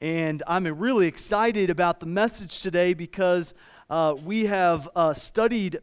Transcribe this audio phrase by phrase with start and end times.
[0.00, 3.52] And I'm really excited about the message today because
[3.90, 5.80] uh, we have uh, studied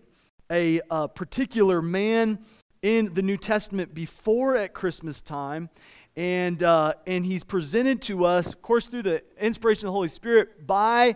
[0.50, 2.40] a, a uh, particular man
[2.82, 5.70] in the New Testament before at Christmas time.
[6.16, 10.08] And, uh, and he's presented to us, of course, through the inspiration of the Holy
[10.08, 11.16] Spirit by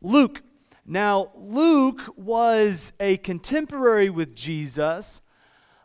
[0.00, 0.40] Luke.
[0.86, 5.20] Now, Luke was a contemporary with Jesus,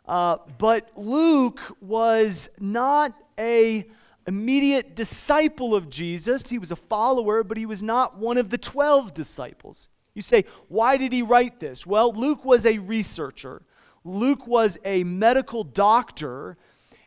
[0.06, 3.86] uh, but Luke was not a
[4.26, 6.48] immediate disciple of Jesus.
[6.48, 9.88] He was a follower, but he was not one of the 12 disciples.
[10.14, 11.86] You say, why did he write this?
[11.86, 13.62] Well, Luke was a researcher,
[14.04, 16.56] Luke was a medical doctor,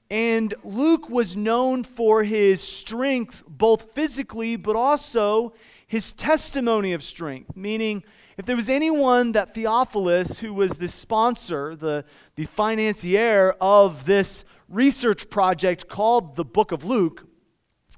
[0.09, 5.54] and Luke was known for his strength, both physically, but also
[5.88, 8.04] his testimony of strength, meaning,
[8.38, 14.45] if there was anyone that Theophilus, who was the sponsor, the, the financier of this
[14.70, 17.25] research project called the Book of Luke,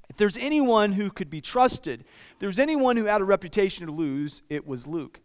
[0.08, 2.00] if there's anyone who could be trusted,
[2.32, 5.20] if there's anyone who had a reputation to lose, it was Luke.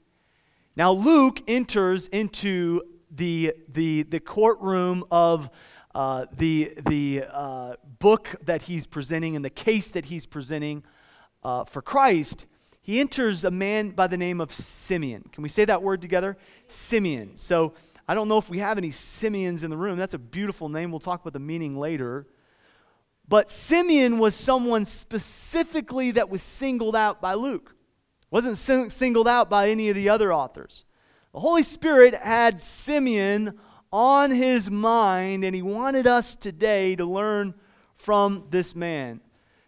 [0.75, 5.49] Now, Luke enters into the, the, the courtroom of
[5.95, 10.83] uh, the, the uh, book that he's presenting and the case that he's presenting
[11.43, 12.45] uh, for Christ.
[12.81, 15.23] He enters a man by the name of Simeon.
[15.31, 16.37] Can we say that word together?
[16.67, 17.35] Simeon.
[17.35, 17.73] So,
[18.07, 19.97] I don't know if we have any Simeons in the room.
[19.97, 20.91] That's a beautiful name.
[20.91, 22.27] We'll talk about the meaning later.
[23.27, 27.75] But Simeon was someone specifically that was singled out by Luke.
[28.31, 30.85] Wasn't sing- singled out by any of the other authors.
[31.33, 33.59] The Holy Spirit had Simeon
[33.91, 37.53] on his mind, and he wanted us today to learn
[37.95, 39.21] from this man.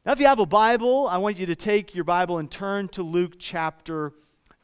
[0.06, 2.88] Now, if you have a Bible, I want you to take your Bible and turn
[2.90, 4.14] to Luke chapter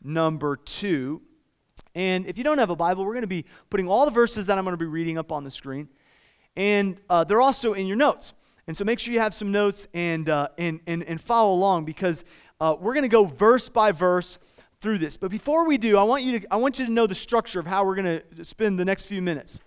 [0.02, 1.22] number 2.
[1.95, 4.45] And if you don't have a Bible, we're going to be putting all the verses
[4.45, 5.88] that I'm going to be reading up on the screen.
[6.56, 8.33] And uh, they're also in your notes.
[8.67, 11.85] And so make sure you have some notes and, uh, and, and, and follow along
[11.85, 12.23] because
[12.59, 14.38] uh, we're going to go verse by verse
[14.81, 15.17] through this.
[15.17, 17.59] But before we do, I want you to, I want you to know the structure
[17.59, 19.59] of how we're going to spend the next few minutes.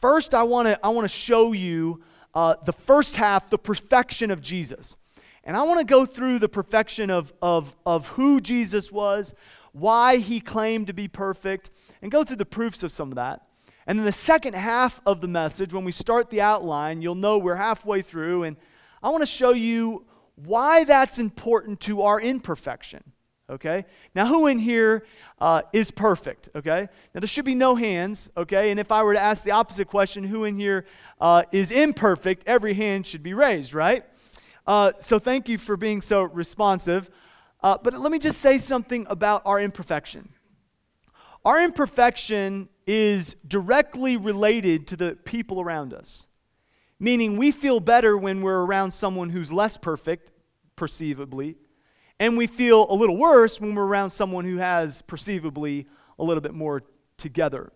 [0.00, 2.02] First, I want to I want to show you
[2.34, 4.96] uh, the first half, the perfection of Jesus.
[5.44, 9.34] And I want to go through the perfection of, of, of who Jesus was,
[9.72, 11.70] why he claimed to be perfect,
[12.02, 13.42] and go through the proofs of some of that.
[13.86, 17.38] And then the second half of the message, when we start the outline, you'll know
[17.38, 18.56] we're halfway through, and
[19.02, 20.04] I want to show you
[20.36, 23.02] why that's important to our imperfection.
[23.50, 23.84] Okay?
[24.14, 25.04] Now, who in here
[25.40, 26.48] uh, is perfect?
[26.54, 26.88] Okay?
[27.14, 28.30] Now, there should be no hands.
[28.36, 28.70] Okay?
[28.70, 30.86] And if I were to ask the opposite question, who in here
[31.20, 34.04] uh, is imperfect, every hand should be raised, right?
[34.66, 37.10] Uh, so, thank you for being so responsive.
[37.62, 40.30] Uh, but let me just say something about our imperfection.
[41.44, 46.26] Our imperfection is directly related to the people around us,
[46.98, 50.32] meaning we feel better when we're around someone who's less perfect,
[50.76, 51.56] perceivably,
[52.18, 55.86] and we feel a little worse when we're around someone who has perceivably
[56.18, 56.82] a little bit more
[57.16, 57.72] together.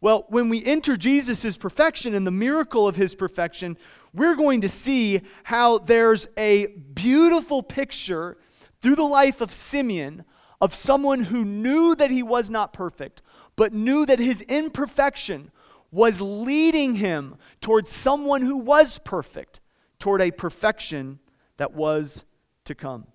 [0.00, 3.76] Well, when we enter Jesus' perfection and the miracle of his perfection,
[4.14, 8.38] we're going to see how there's a beautiful picture
[8.80, 10.24] through the life of Simeon
[10.60, 13.22] of someone who knew that he was not perfect,
[13.56, 15.50] but knew that his imperfection
[15.90, 19.60] was leading him towards someone who was perfect,
[19.98, 21.18] toward a perfection
[21.56, 22.24] that was
[22.64, 23.06] to come.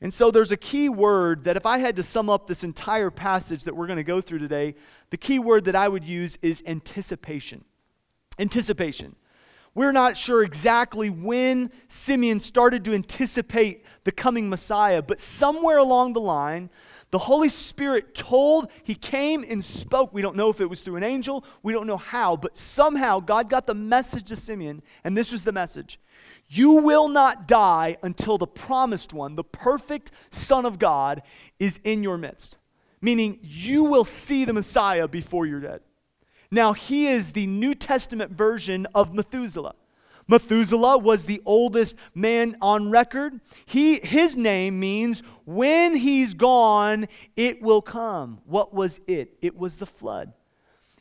[0.00, 3.10] And so there's a key word that if I had to sum up this entire
[3.10, 4.74] passage that we're going to go through today,
[5.10, 7.64] the key word that I would use is anticipation.
[8.38, 9.14] Anticipation.
[9.74, 16.14] We're not sure exactly when Simeon started to anticipate the coming Messiah, but somewhere along
[16.14, 16.70] the line,
[17.12, 20.12] the Holy Spirit told, He came and spoke.
[20.12, 23.20] We don't know if it was through an angel, we don't know how, but somehow
[23.20, 26.00] God got the message to Simeon, and this was the message
[26.48, 31.22] You will not die until the promised one, the perfect Son of God,
[31.60, 32.58] is in your midst.
[33.00, 35.80] Meaning, you will see the Messiah before you're dead.
[36.50, 39.74] Now, he is the New Testament version of Methuselah.
[40.26, 43.40] Methuselah was the oldest man on record.
[43.66, 48.40] He, his name means when he's gone, it will come.
[48.44, 49.36] What was it?
[49.42, 50.32] It was the flood.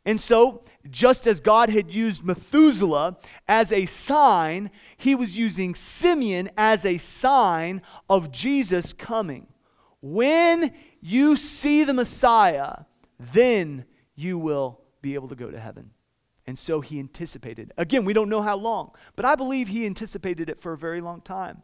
[0.06, 3.18] And so, just as God had used Methuselah
[3.48, 9.46] as a sign, he was using Simeon as a sign of Jesus coming.
[10.02, 12.86] When you see the Messiah,
[13.20, 13.86] then
[14.16, 15.92] you will be able to go to heaven.
[16.48, 17.72] And so he anticipated.
[17.78, 21.02] Again, we don't know how long, but I believe he anticipated it for a very
[21.02, 21.64] long time.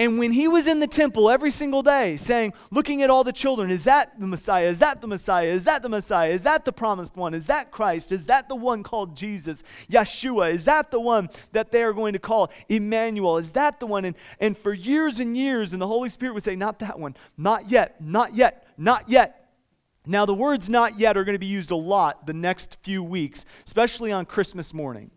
[0.00, 3.34] And when he was in the temple every single day, saying, looking at all the
[3.34, 4.64] children, is that the Messiah?
[4.64, 5.48] Is that the Messiah?
[5.48, 6.30] Is that the Messiah?
[6.30, 7.34] Is that the promised one?
[7.34, 8.10] Is that Christ?
[8.10, 9.62] Is that the one called Jesus?
[9.90, 10.52] Yeshua?
[10.52, 13.36] Is that the one that they are going to call Emmanuel?
[13.36, 14.06] Is that the one?
[14.06, 17.14] And, and for years and years, and the Holy Spirit would say, Not that one.
[17.36, 18.00] Not yet.
[18.00, 18.66] Not yet.
[18.78, 19.39] Not yet.
[20.06, 23.02] Now, the words not yet are going to be used a lot the next few
[23.02, 25.10] weeks, especially on Christmas morning.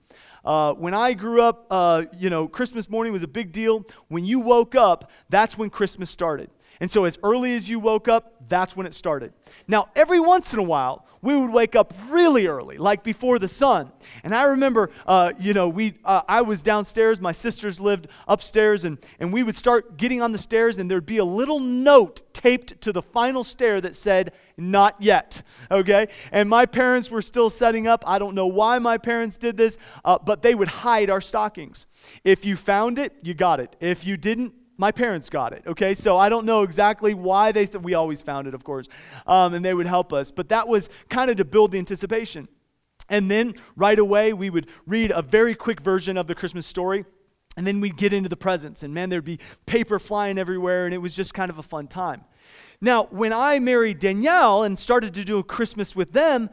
[0.43, 3.85] Uh, when I grew up, uh, you know, Christmas morning was a big deal.
[4.09, 6.49] When you woke up, that's when Christmas started.
[6.81, 9.31] And so, as early as you woke up, that's when it started.
[9.69, 13.47] Now, every once in a while, we would wake up really early, like before the
[13.47, 13.89] sun.
[14.25, 18.83] And I remember, uh, you know, we, uh, I was downstairs, my sisters lived upstairs,
[18.83, 22.33] and, and we would start getting on the stairs, and there'd be a little note
[22.33, 25.41] taped to the final stair that said, Not yet.
[25.71, 26.07] Okay?
[26.31, 28.03] And my parents were still setting up.
[28.07, 31.87] I don't know why my parents did this, uh, but they would hide our stockings.
[32.23, 33.75] If you found it, you got it.
[33.79, 35.93] If you didn't, my parents got it, okay?
[35.93, 38.87] So I don't know exactly why they, th- we always found it, of course,
[39.27, 40.31] um, and they would help us.
[40.31, 42.47] But that was kind of to build the anticipation.
[43.09, 47.05] And then right away, we would read a very quick version of the Christmas story.
[47.55, 50.93] And then we'd get into the presents, and man, there'd be paper flying everywhere, and
[50.93, 52.23] it was just kind of a fun time.
[52.83, 56.49] Now, when I married Danielle and started to do a Christmas with them,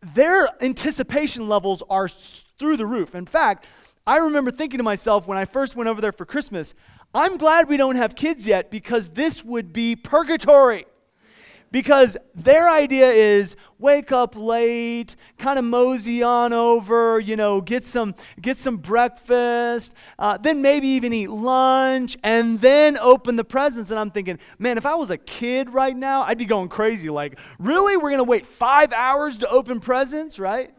[0.00, 3.14] their anticipation levels are through the roof.
[3.14, 3.66] In fact,
[4.06, 6.72] I remember thinking to myself when I first went over there for Christmas,
[7.12, 10.86] I'm glad we don't have kids yet because this would be purgatory.
[11.70, 17.84] Because their idea is wake up late, kind of mosey on over, you know, get
[17.84, 23.90] some get some breakfast, uh, then maybe even eat lunch, and then open the presents.
[23.90, 27.10] And I'm thinking, man, if I was a kid right now, I'd be going crazy.
[27.10, 30.72] Like, really, we're gonna wait five hours to open presents, right?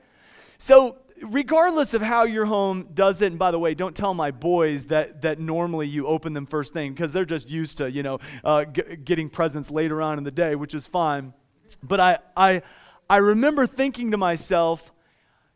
[0.57, 4.31] So regardless of how your home does it, and by the way, don't tell my
[4.31, 8.03] boys that, that normally you open them first thing because they're just used to, you
[8.03, 11.33] know, uh, g- getting presents later on in the day, which is fine.
[11.83, 12.61] But I, I,
[13.09, 14.91] I remember thinking to myself,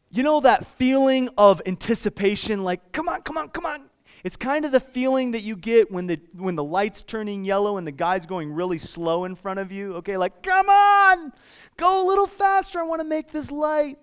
[0.09, 3.89] you know, that feeling of anticipation, like, come on, come on, come on.
[4.23, 7.77] It's kind of the feeling that you get when the, when the light's turning yellow
[7.77, 9.95] and the guy's going really slow in front of you.
[9.95, 11.33] Okay, like, come on,
[11.77, 12.79] go a little faster.
[12.79, 13.97] I want to make this light.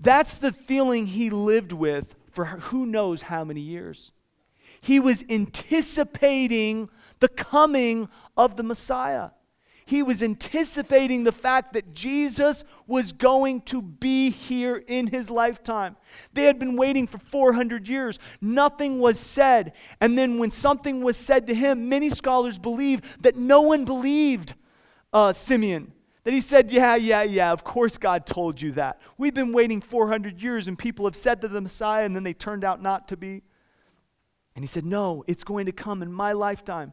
[0.00, 4.12] That's the feeling he lived with for who knows how many years.
[4.80, 6.88] He was anticipating
[7.20, 9.30] the coming of the Messiah.
[9.88, 15.96] He was anticipating the fact that Jesus was going to be here in his lifetime.
[16.34, 18.18] They had been waiting for 400 years.
[18.42, 19.72] Nothing was said.
[19.98, 24.52] And then, when something was said to him, many scholars believe that no one believed
[25.10, 25.92] uh, Simeon.
[26.24, 29.00] That he said, Yeah, yeah, yeah, of course God told you that.
[29.16, 32.34] We've been waiting 400 years and people have said to the Messiah and then they
[32.34, 33.42] turned out not to be.
[34.54, 36.92] And he said, No, it's going to come in my lifetime.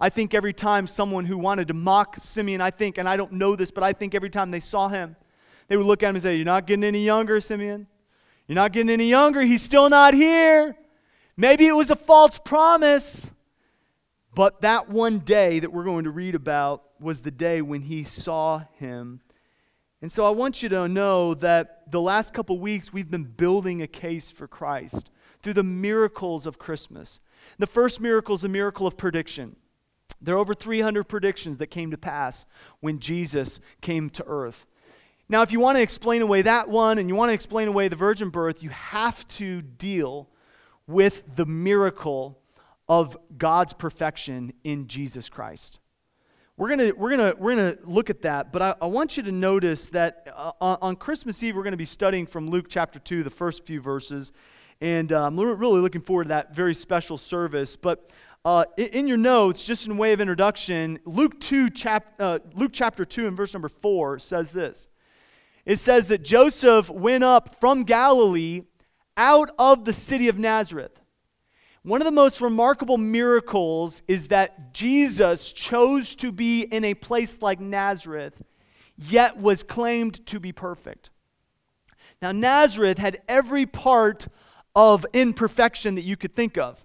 [0.00, 3.32] I think every time someone who wanted to mock Simeon, I think, and I don't
[3.32, 5.14] know this, but I think every time they saw him,
[5.68, 7.86] they would look at him and say, You're not getting any younger, Simeon.
[8.46, 9.42] You're not getting any younger.
[9.42, 10.76] He's still not here.
[11.36, 13.30] Maybe it was a false promise.
[14.34, 18.02] But that one day that we're going to read about was the day when he
[18.02, 19.20] saw him.
[20.02, 23.80] And so I want you to know that the last couple weeks we've been building
[23.80, 25.10] a case for Christ
[25.42, 27.20] through the miracles of Christmas.
[27.58, 29.56] The first miracle is a miracle of prediction.
[30.20, 32.46] There are over 300 predictions that came to pass
[32.80, 34.66] when Jesus came to earth.
[35.28, 37.88] Now, if you want to explain away that one and you want to explain away
[37.88, 40.28] the virgin birth, you have to deal
[40.86, 42.38] with the miracle
[42.88, 45.78] of God's perfection in Jesus Christ.
[46.56, 49.24] We're going to we're gonna, we're gonna look at that, but I, I want you
[49.24, 53.00] to notice that uh, on Christmas Eve, we're going to be studying from Luke chapter
[53.00, 54.32] 2, the first few verses.
[54.80, 57.74] And I'm really looking forward to that very special service.
[57.76, 58.10] But
[58.44, 63.04] uh, in your notes, just in way of introduction, Luke, 2, chap, uh, Luke chapter
[63.04, 64.88] 2 and verse number 4 says this.
[65.64, 68.62] It says that Joseph went up from Galilee
[69.16, 71.00] out of the city of Nazareth
[71.84, 77.42] one of the most remarkable miracles is that Jesus chose to be in a place
[77.42, 78.42] like Nazareth,
[78.96, 81.10] yet was claimed to be perfect.
[82.22, 84.28] Now, Nazareth had every part
[84.74, 86.82] of imperfection that you could think of.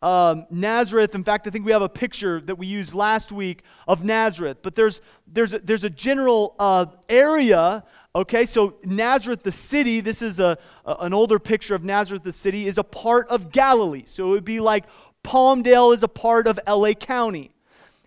[0.00, 3.64] Um, Nazareth, in fact, I think we have a picture that we used last week
[3.88, 7.82] of Nazareth, but there's, there's, a, there's a general uh, area
[8.12, 12.66] Okay, so Nazareth, the city, this is a, an older picture of Nazareth, the city,
[12.66, 14.02] is a part of Galilee.
[14.04, 14.84] So it would be like
[15.22, 17.52] Palmdale is a part of LA County.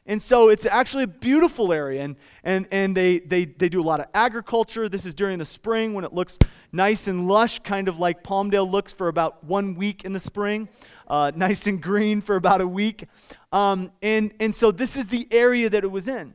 [0.06, 3.84] And so it's actually a beautiful area, and, and, and they, they, they do a
[3.84, 4.90] lot of agriculture.
[4.90, 6.38] This is during the spring when it looks
[6.74, 10.68] nice and lush, kind of like Palmdale looks for about one week in the spring,
[11.08, 13.06] uh, nice and green for about a week.
[13.54, 16.34] Um, and, and so this is the area that it was in.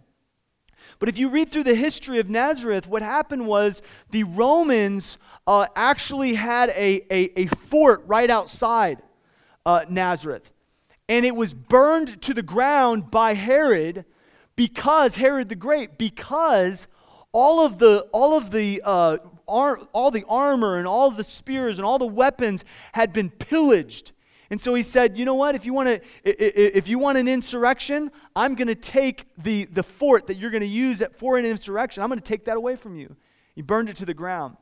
[0.99, 5.67] But if you read through the history of Nazareth, what happened was the Romans uh,
[5.77, 8.99] actually had a, a, a, fort right outside
[9.65, 10.53] uh, Nazareth.
[11.09, 14.05] And it was burned to the ground by Herod
[14.57, 16.87] because, Herod the Great, because
[17.33, 21.87] all of the, all of the, uh, all the armor and all the spears and
[21.87, 24.13] all the weapons had been pillaged
[24.51, 25.55] and so he said, you know what?
[25.55, 29.83] If you want to, if you want an insurrection, I'm going to take the, the
[29.83, 32.03] fort that you're going to use for an insurrection.
[32.03, 33.15] I'm going to take that away from you.
[33.55, 34.57] He burned it to the ground.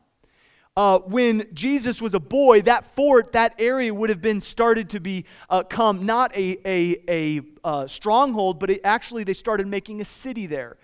[0.76, 5.00] Uh, when Jesus was a boy, that fort, that area would have been started to
[5.00, 10.05] become uh, not a, a, a uh, stronghold, but it, actually they started making a
[10.05, 10.76] city there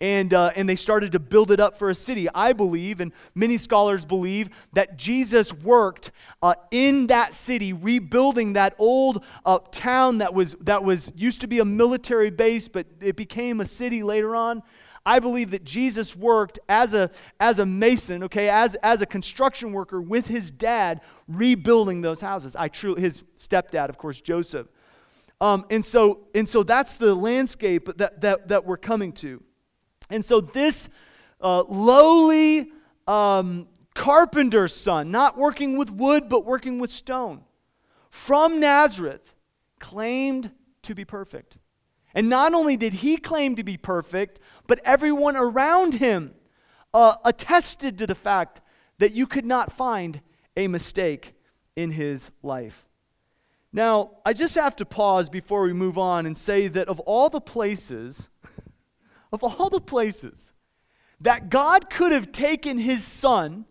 [0.00, 2.28] and, uh, and they started to build it up for a city.
[2.34, 6.10] I believe, and many scholars believe, that Jesus worked
[6.42, 11.46] uh, in that city, rebuilding that old uh, town that was, that was used to
[11.46, 14.62] be a military base, but it became a city later on.
[15.04, 19.72] I believe that Jesus worked as a, as a mason, okay, as, as a construction
[19.72, 22.54] worker with his dad, rebuilding those houses.
[22.54, 24.68] I true his stepdad, of course, Joseph.
[25.40, 29.42] Um, and so and so that's the landscape that, that, that we're coming to.
[30.10, 30.88] And so this
[31.40, 32.72] uh, lowly
[33.06, 37.42] um, carpenter's son, not working with wood, but working with stone,
[38.10, 39.34] from Nazareth,
[39.78, 40.50] claimed
[40.82, 41.58] to be perfect.
[42.14, 46.34] And not only did he claim to be perfect, but everyone around him
[46.92, 48.60] uh, attested to the fact
[48.98, 50.20] that you could not find
[50.56, 51.34] a mistake
[51.76, 52.88] in his life.
[53.72, 57.30] Now, I just have to pause before we move on and say that of all
[57.30, 58.28] the places
[59.32, 60.52] of all the places
[61.20, 63.66] that God could have taken his son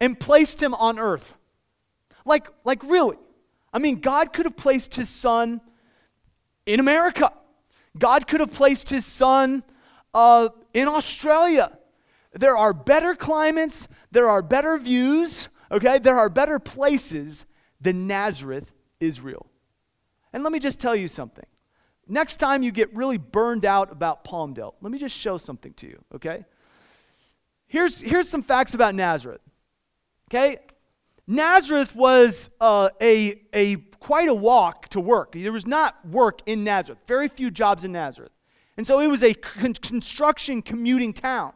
[0.00, 1.34] and placed him on earth.
[2.24, 3.18] Like, like really.
[3.72, 5.60] I mean, God could have placed his son
[6.66, 7.32] in America.
[7.98, 9.62] God could have placed his son
[10.12, 11.76] uh, in Australia.
[12.32, 15.98] There are better climates, there are better views, okay?
[15.98, 17.46] There are better places
[17.80, 19.46] than Nazareth, Israel.
[20.32, 21.46] And let me just tell you something.
[22.06, 25.86] Next time you get really burned out about Palmdale, let me just show something to
[25.86, 26.44] you, okay?
[27.66, 29.40] Here's, here's some facts about Nazareth,
[30.30, 30.58] okay?
[31.26, 35.32] Nazareth was uh, a, a quite a walk to work.
[35.32, 38.32] There was not work in Nazareth, very few jobs in Nazareth.
[38.76, 41.52] And so it was a con- construction commuting town.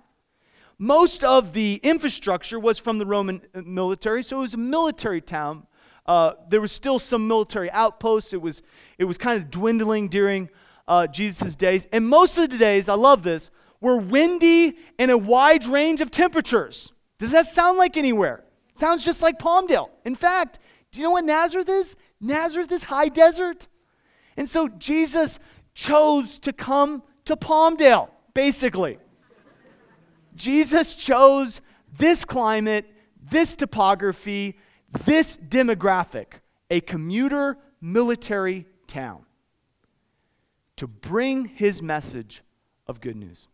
[0.79, 5.21] Most of the infrastructure was from the Roman uh, military, so it was a military
[5.21, 5.67] town
[6.09, 8.33] uh, there was still some military outposts.
[8.33, 8.63] It was,
[8.97, 10.49] it was kind of dwindling during
[10.89, 11.87] uh, Jesus' days.
[11.93, 13.51] And most of the days, I love this,
[13.81, 16.93] were windy and a wide range of temperatures.
[17.19, 18.43] Does that sound like anywhere?
[18.75, 19.91] It sounds just like Palmdale.
[20.07, 20.59] In fact,
[20.91, 21.95] do you know what Nazareth is?
[22.21, 23.69] Nazareth is high desert.
[24.39, 25.39] And so Jesus
[25.75, 28.99] chose to come to Palmdale, basically.
[30.35, 31.61] Jesus chose
[31.99, 32.87] this climate,
[33.31, 34.57] this topography,
[35.05, 36.27] this demographic,
[36.71, 39.25] a commuter military town,
[40.77, 42.43] to bring his message
[42.87, 43.49] of good news.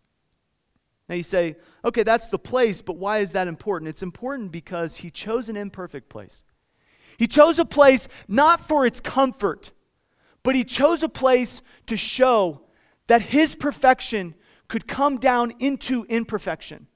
[1.09, 3.88] Now you say, okay, that's the place, but why is that important?
[3.88, 6.43] It's important because he chose an imperfect place.
[7.19, 9.73] He chose a place not for its comfort,
[10.43, 12.62] but he chose a place to show
[13.07, 14.35] that his perfection
[14.69, 16.87] could come down into imperfection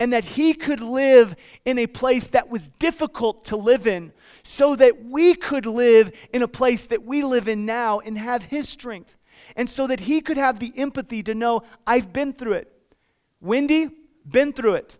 [0.00, 4.12] and that he could live in a place that was difficult to live in
[4.42, 8.44] so that we could live in a place that we live in now and have
[8.44, 9.16] his strength.
[9.56, 12.72] And so that he could have the empathy to know, I've been through it.
[13.40, 13.88] Windy,
[14.28, 14.96] been through it.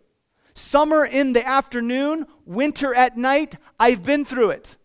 [0.54, 4.76] Summer in the afternoon, winter at night, I've been through it.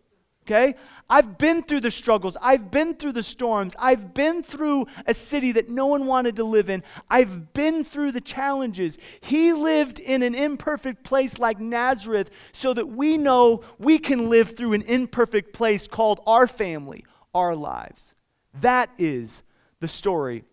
[0.46, 0.76] Okay?
[1.10, 2.36] I've been through the struggles.
[2.42, 3.76] I've been through the storms.
[3.80, 6.84] I've been through a city that no one wanted to live in.
[7.10, 8.98] I've been through the challenges.
[9.22, 14.56] He lived in an imperfect place like Nazareth so that we know we can live
[14.58, 18.14] through an imperfect place called our family, our lives.
[18.54, 19.44] That is
[19.80, 20.44] the story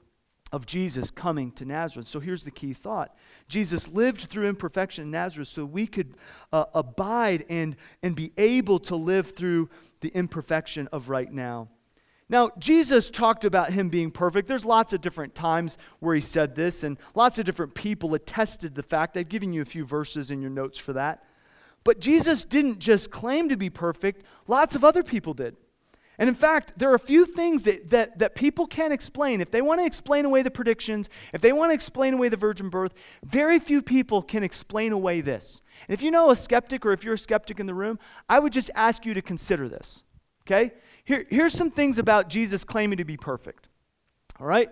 [0.52, 2.09] of Jesus coming to Nazareth.
[2.09, 3.14] So here's the key thought
[3.50, 6.14] Jesus lived through imperfection in Nazareth so we could
[6.52, 9.69] uh, abide and, and be able to live through
[10.00, 11.69] the imperfection of right now.
[12.28, 14.47] Now, Jesus talked about him being perfect.
[14.47, 18.76] There's lots of different times where he said this, and lots of different people attested
[18.76, 19.16] the fact.
[19.16, 21.25] I've given you a few verses in your notes for that.
[21.83, 25.57] But Jesus didn't just claim to be perfect, lots of other people did.
[26.20, 29.40] And in fact, there are a few things that, that, that people can't explain.
[29.40, 32.36] If they want to explain away the predictions, if they want to explain away the
[32.36, 32.92] virgin birth,
[33.24, 35.62] very few people can explain away this.
[35.88, 37.98] And if you know a skeptic or if you're a skeptic in the room,
[38.28, 40.04] I would just ask you to consider this.
[40.42, 40.72] Okay?
[41.04, 43.68] Here, here's some things about Jesus claiming to be perfect.
[44.38, 44.68] All right?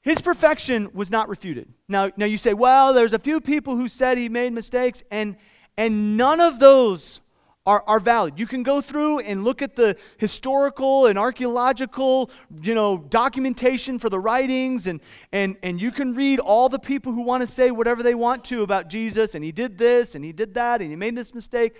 [0.00, 1.74] His perfection was not refuted.
[1.88, 5.36] Now, now you say, well, there's a few people who said he made mistakes, and,
[5.76, 7.20] and none of those
[7.66, 8.38] are, are valid.
[8.38, 12.30] You can go through and look at the historical and archaeological,
[12.62, 15.00] you know, documentation for the writings, and,
[15.32, 18.44] and, and you can read all the people who want to say whatever they want
[18.44, 21.34] to about Jesus, and he did this, and he did that, and he made this
[21.34, 21.74] mistake.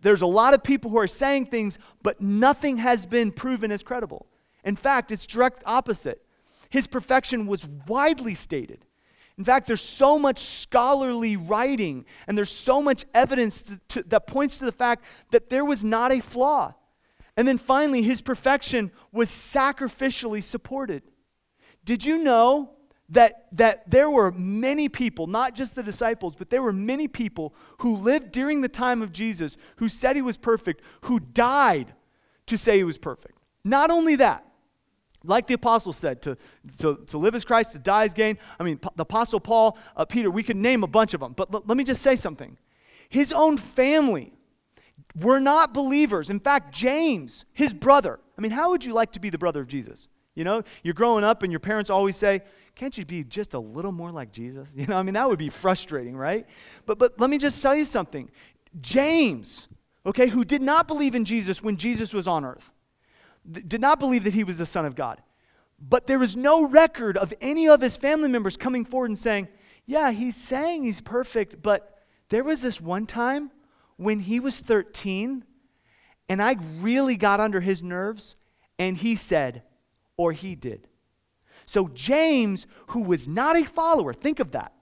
[0.00, 3.82] There's a lot of people who are saying things, but nothing has been proven as
[3.82, 4.26] credible.
[4.64, 6.24] In fact, it's direct opposite.
[6.70, 8.86] His perfection was widely stated.
[9.38, 14.26] In fact, there's so much scholarly writing and there's so much evidence to, to, that
[14.26, 16.74] points to the fact that there was not a flaw.
[17.36, 21.02] And then finally, his perfection was sacrificially supported.
[21.84, 22.72] Did you know
[23.08, 27.54] that, that there were many people, not just the disciples, but there were many people
[27.78, 31.94] who lived during the time of Jesus who said he was perfect, who died
[32.46, 33.38] to say he was perfect?
[33.64, 34.44] Not only that,
[35.24, 36.36] like the apostle said, to,
[36.78, 38.38] to, to live as Christ, to die as gain.
[38.58, 41.32] I mean, the apostle Paul, uh, Peter, we could name a bunch of them.
[41.32, 42.56] But l- let me just say something.
[43.08, 44.32] His own family
[45.20, 46.30] were not believers.
[46.30, 49.60] In fact, James, his brother, I mean, how would you like to be the brother
[49.60, 50.08] of Jesus?
[50.34, 52.42] You know, you're growing up and your parents always say,
[52.74, 54.70] can't you be just a little more like Jesus?
[54.76, 56.46] You know, I mean, that would be frustrating, right?
[56.86, 58.30] But, but let me just tell you something.
[58.80, 59.68] James,
[60.06, 62.72] okay, who did not believe in Jesus when Jesus was on earth,
[63.50, 65.20] did not believe that he was the Son of God.
[65.80, 69.48] But there was no record of any of his family members coming forward and saying,
[69.84, 73.50] Yeah, he's saying he's perfect, but there was this one time
[73.96, 75.44] when he was 13
[76.28, 78.36] and I really got under his nerves
[78.78, 79.64] and he said,
[80.16, 80.88] or he did.
[81.66, 84.72] So James, who was not a follower, think of that,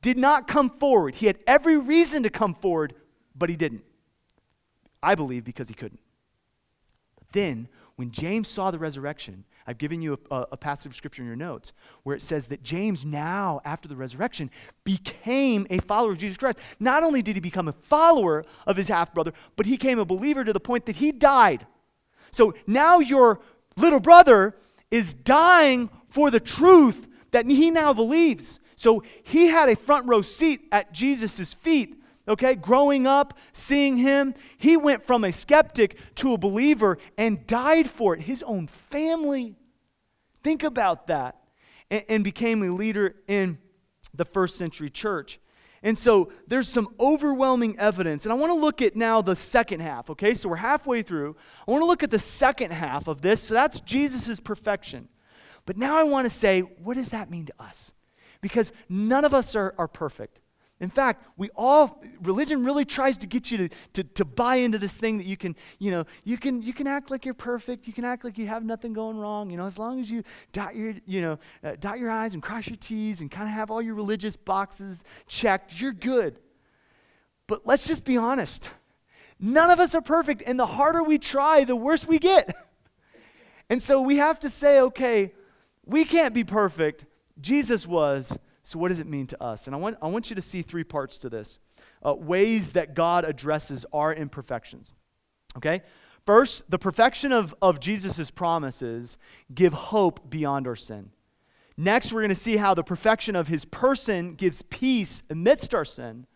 [0.00, 1.16] did not come forward.
[1.16, 2.94] He had every reason to come forward,
[3.34, 3.84] but he didn't.
[5.02, 6.00] I believe because he couldn't.
[7.34, 11.26] Then, when James saw the resurrection, I've given you a, a, passage of scripture in
[11.26, 11.72] your notes
[12.04, 14.50] where it says that James, now after the resurrection,
[14.84, 16.58] became a follower of Jesus Christ.
[16.78, 20.04] Not only did he become a follower of his half brother, but he became a
[20.04, 21.66] believer to the point that he died.
[22.30, 23.40] So now your
[23.76, 24.54] little brother
[24.90, 28.60] is dying for the truth that he now believes.
[28.76, 34.34] So he had a front row seat at Jesus' feet okay, growing up, seeing him,
[34.56, 38.22] he went from a skeptic to a believer and died for it.
[38.22, 39.54] His own family.
[40.42, 41.36] Think about that.
[41.90, 43.58] And, and became a leader in
[44.14, 45.38] the first century church.
[45.82, 48.24] And so there's some overwhelming evidence.
[48.24, 50.32] And I want to look at now the second half, okay?
[50.32, 51.36] So we're halfway through.
[51.68, 53.42] I want to look at the second half of this.
[53.42, 55.08] So that's Jesus' perfection.
[55.66, 57.92] But now I want to say, what does that mean to us?
[58.40, 60.40] Because none of us are, are perfect.
[60.80, 64.76] In fact, we all, religion really tries to get you to, to, to buy into
[64.76, 67.86] this thing that you can, you know, you can, you can act like you're perfect.
[67.86, 69.50] You can act like you have nothing going wrong.
[69.50, 72.42] You know, as long as you dot your, you know, uh, dot your I's and
[72.42, 76.40] cross your T's and kind of have all your religious boxes checked, you're good.
[77.46, 78.68] But let's just be honest.
[79.38, 80.42] None of us are perfect.
[80.44, 82.54] And the harder we try, the worse we get.
[83.70, 85.34] and so we have to say, okay,
[85.86, 87.06] we can't be perfect.
[87.40, 88.36] Jesus was.
[88.66, 89.66] So, what does it mean to us?
[89.66, 91.58] And I want, I want you to see three parts to this
[92.04, 94.94] uh, ways that God addresses our imperfections.
[95.58, 95.82] Okay?
[96.24, 99.18] First, the perfection of, of Jesus' promises
[99.54, 101.10] give hope beyond our sin.
[101.76, 105.84] Next, we're going to see how the perfection of his person gives peace amidst our
[105.84, 106.26] sin.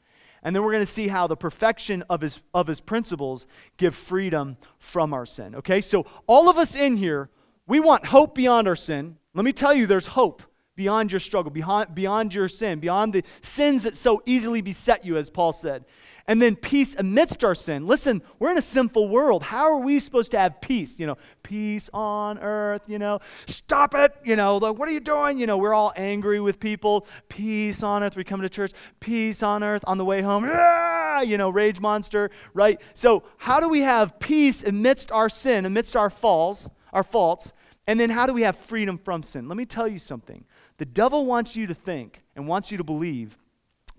[0.42, 3.46] And then we're going to see how the perfection of his, of his principles
[3.78, 5.54] give freedom from our sin.
[5.54, 5.80] Okay?
[5.80, 7.30] So, all of us in here,
[7.66, 9.16] we want hope beyond our sin.
[9.32, 10.42] Let me tell you, there's hope
[10.78, 15.16] beyond your struggle, beyond, beyond your sin, beyond the sins that so easily beset you,
[15.16, 15.84] as Paul said.
[16.28, 17.86] And then peace amidst our sin.
[17.86, 19.42] Listen, we're in a sinful world.
[19.42, 21.00] How are we supposed to have peace?
[21.00, 25.00] You know, peace on earth, you know, stop it, you know, like, what are you
[25.00, 25.40] doing?
[25.40, 27.08] You know, we're all angry with people.
[27.28, 28.14] Peace on earth.
[28.14, 30.48] We come to church, peace on earth on the way home.
[30.48, 32.80] Ah, you know, rage monster, right?
[32.94, 37.52] So, how do we have peace amidst our sin, amidst our falls, our faults?
[37.88, 39.48] And then how do we have freedom from sin?
[39.48, 40.44] Let me tell you something.
[40.78, 43.36] The devil wants you to think and wants you to believe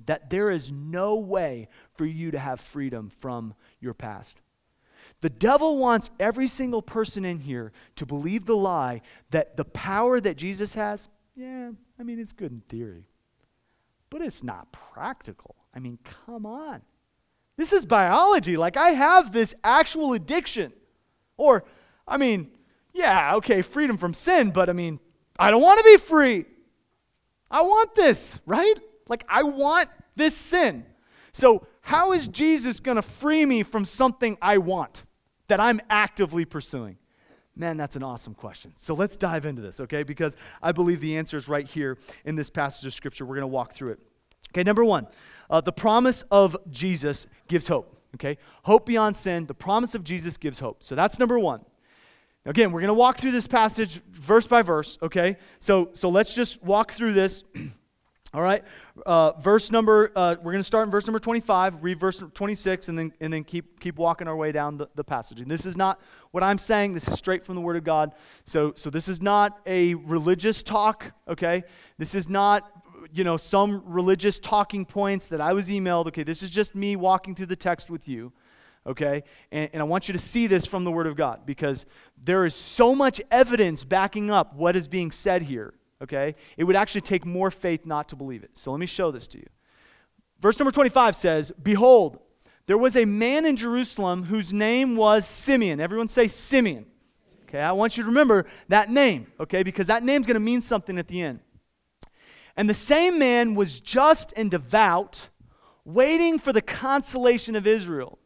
[0.05, 4.41] that there is no way for you to have freedom from your past.
[5.21, 10.21] The devil wants every single person in here to believe the lie that the power
[10.21, 13.09] that Jesus has, yeah, I mean, it's good in theory,
[14.09, 15.55] but it's not practical.
[15.75, 16.81] I mean, come on.
[17.57, 18.55] This is biology.
[18.55, 20.71] Like, I have this actual addiction.
[21.35, 21.65] Or,
[22.07, 22.51] I mean,
[22.93, 24.99] yeah, okay, freedom from sin, but I mean,
[25.37, 26.45] I don't want to be free.
[27.51, 28.75] I want this, right?
[29.07, 30.85] Like, I want this sin.
[31.31, 35.05] So, how is Jesus going to free me from something I want
[35.47, 36.97] that I'm actively pursuing?
[37.55, 38.71] Man, that's an awesome question.
[38.75, 40.03] So let's dive into this, okay?
[40.03, 43.25] Because I believe the answer is right here in this passage of Scripture.
[43.25, 43.99] We're going to walk through it.
[44.51, 45.07] Okay, number one,
[45.49, 47.97] uh, the promise of Jesus gives hope.
[48.15, 49.45] Okay, hope beyond sin.
[49.45, 50.83] The promise of Jesus gives hope.
[50.83, 51.61] So that's number one.
[52.49, 54.97] Again, we're going to walk through this passage verse by verse.
[55.03, 57.43] Okay, so so let's just walk through this.
[58.33, 58.63] All right,
[59.05, 60.11] uh, verse number.
[60.15, 61.83] Uh, we're going to start in verse number twenty-five.
[61.83, 65.03] Read verse twenty-six, and then and then keep keep walking our way down the, the
[65.03, 65.41] passage.
[65.41, 66.95] And this is not what I'm saying.
[66.95, 68.13] This is straight from the Word of God.
[68.45, 71.11] So so this is not a religious talk.
[71.27, 71.63] Okay,
[71.99, 72.67] this is not
[73.13, 76.07] you know, some religious talking points that I was emailed.
[76.07, 78.33] Okay, this is just me walking through the text with you.
[78.89, 79.23] Okay?
[79.51, 81.85] And, and I want you to see this from the Word of God because
[82.17, 85.75] there is so much evidence backing up what is being said here.
[86.01, 86.35] Okay?
[86.57, 88.57] It would actually take more faith not to believe it.
[88.57, 89.47] So let me show this to you.
[90.41, 92.19] Verse number 25 says, Behold,
[92.65, 95.79] there was a man in Jerusalem whose name was Simeon.
[95.79, 96.85] Everyone say Simeon.
[97.47, 100.61] Okay, I want you to remember that name, okay, because that name's going to mean
[100.61, 101.39] something at the end.
[102.55, 105.29] And the same man was just and devout,
[105.83, 108.19] waiting for the consolation of Israel.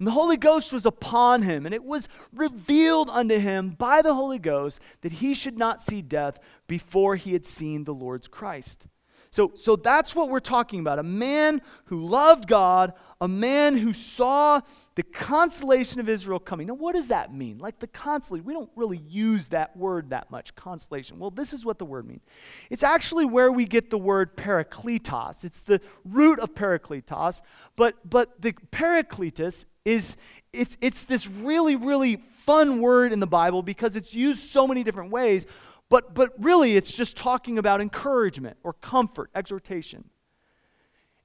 [0.00, 4.14] And the Holy Ghost was upon him, and it was revealed unto him by the
[4.14, 8.86] Holy Ghost that he should not see death before he had seen the Lord's Christ.
[9.32, 10.98] So, so that's what we're talking about.
[10.98, 14.60] A man who loved God, a man who saw
[14.96, 16.66] the consolation of Israel coming.
[16.66, 17.58] Now, what does that mean?
[17.58, 21.20] Like the consolation, we don't really use that word that much, consolation.
[21.20, 22.22] Well, this is what the word means.
[22.70, 25.44] It's actually where we get the word parakletos.
[25.44, 27.40] It's the root of parakletos,
[27.76, 30.16] but but the parakletos is
[30.52, 34.82] it's it's this really really fun word in the Bible because it's used so many
[34.82, 35.46] different ways.
[35.90, 40.08] But, but really, it's just talking about encouragement or comfort, exhortation.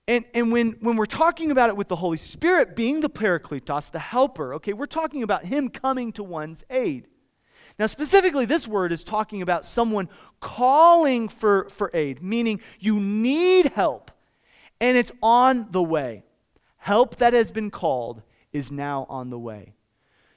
[0.08, 3.92] And, and when, when we're talking about it with the Holy Spirit being the Parakletos,
[3.92, 7.08] the helper, okay, we're talking about Him coming to one's aid.
[7.78, 13.68] Now, specifically, this word is talking about someone calling for, for aid, meaning you need
[13.68, 14.12] help
[14.82, 16.24] and it's on the way.
[16.78, 19.75] Help that has been called is now on the way.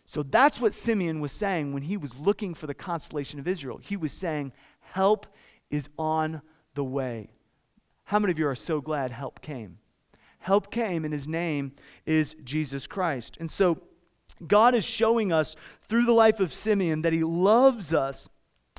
[0.09, 3.77] So that's what Simeon was saying when he was looking for the consolation of Israel.
[3.77, 5.27] He was saying, Help
[5.71, 6.41] is on
[6.73, 7.29] the way.
[8.05, 9.77] How many of you are so glad help came?
[10.39, 11.73] Help came, and his name
[12.07, 13.37] is Jesus Christ.
[13.39, 13.83] And so
[14.47, 18.31] God is showing us through the life of Simeon that he loves us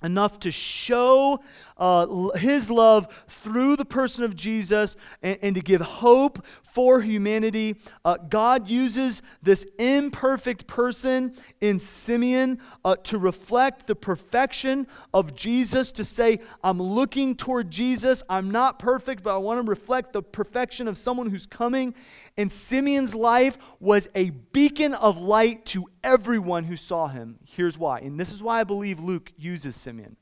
[0.01, 1.41] enough to show
[1.79, 7.75] uh, his love through the person of Jesus and, and to give hope for humanity.
[8.05, 15.91] Uh, God uses this imperfect person in Simeon uh, to reflect the perfection of Jesus,
[15.93, 18.21] to say, I'm looking toward Jesus.
[18.29, 21.95] I'm not perfect, but I want to reflect the perfection of someone who's coming.
[22.37, 27.39] And Simeon's life was a beacon of light to everyone who saw him.
[27.45, 27.99] Here's why.
[27.99, 30.17] And this is why I believe Luke uses Simeon.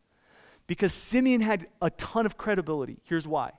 [0.67, 2.97] Because Simeon had a ton of credibility.
[3.03, 3.51] Here's why.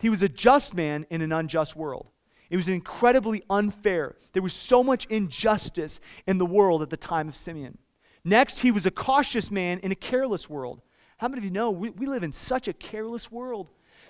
[0.00, 2.08] He was a just man in an unjust world.
[2.50, 4.16] It was incredibly unfair.
[4.32, 7.78] There was so much injustice in the world at the time of Simeon.
[8.24, 10.82] Next, he was a cautious man in a careless world.
[11.18, 13.68] How many of you know we, we live in such a careless world?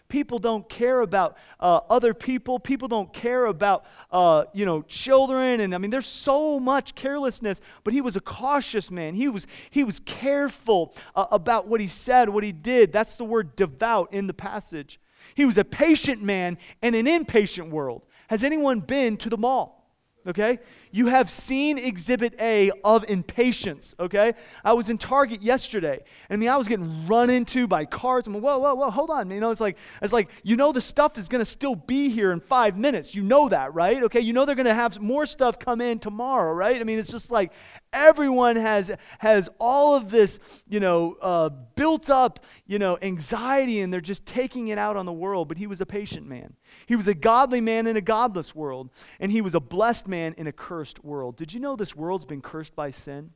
[0.09, 2.59] People don't care about uh, other people.
[2.59, 5.61] People don't care about, uh, you know, children.
[5.61, 7.61] And I mean, there's so much carelessness.
[7.85, 9.15] But he was a cautious man.
[9.15, 12.93] He was, he was careful uh, about what he said, what he did.
[12.93, 14.99] That's the word devout in the passage.
[15.35, 18.07] He was a patient man in an impatient world.
[18.29, 19.79] Has anyone been to the mall?
[20.27, 20.59] Okay?
[20.91, 24.33] You have seen exhibit A of impatience, okay?
[24.65, 26.01] I was in Target yesterday.
[26.29, 28.27] And I mean, I was getting run into by cars.
[28.27, 29.31] I'm like, whoa, whoa, whoa, hold on.
[29.31, 32.33] You know, it's like, it's like, you know the stuff is gonna still be here
[32.33, 33.15] in five minutes.
[33.15, 34.03] You know that, right?
[34.05, 36.81] Okay, you know they're gonna have more stuff come in tomorrow, right?
[36.81, 37.53] I mean, it's just like
[37.93, 43.93] everyone has has all of this, you know, uh, built up, you know, anxiety, and
[43.93, 45.49] they're just taking it out on the world.
[45.49, 46.55] But he was a patient man.
[46.87, 50.35] He was a godly man in a godless world, and he was a blessed man
[50.39, 51.37] in a cursed world.
[51.37, 53.31] Did you know this world's been cursed by sin?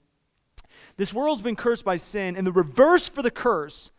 [0.96, 3.90] This world's been cursed by sin, and the reverse for the curse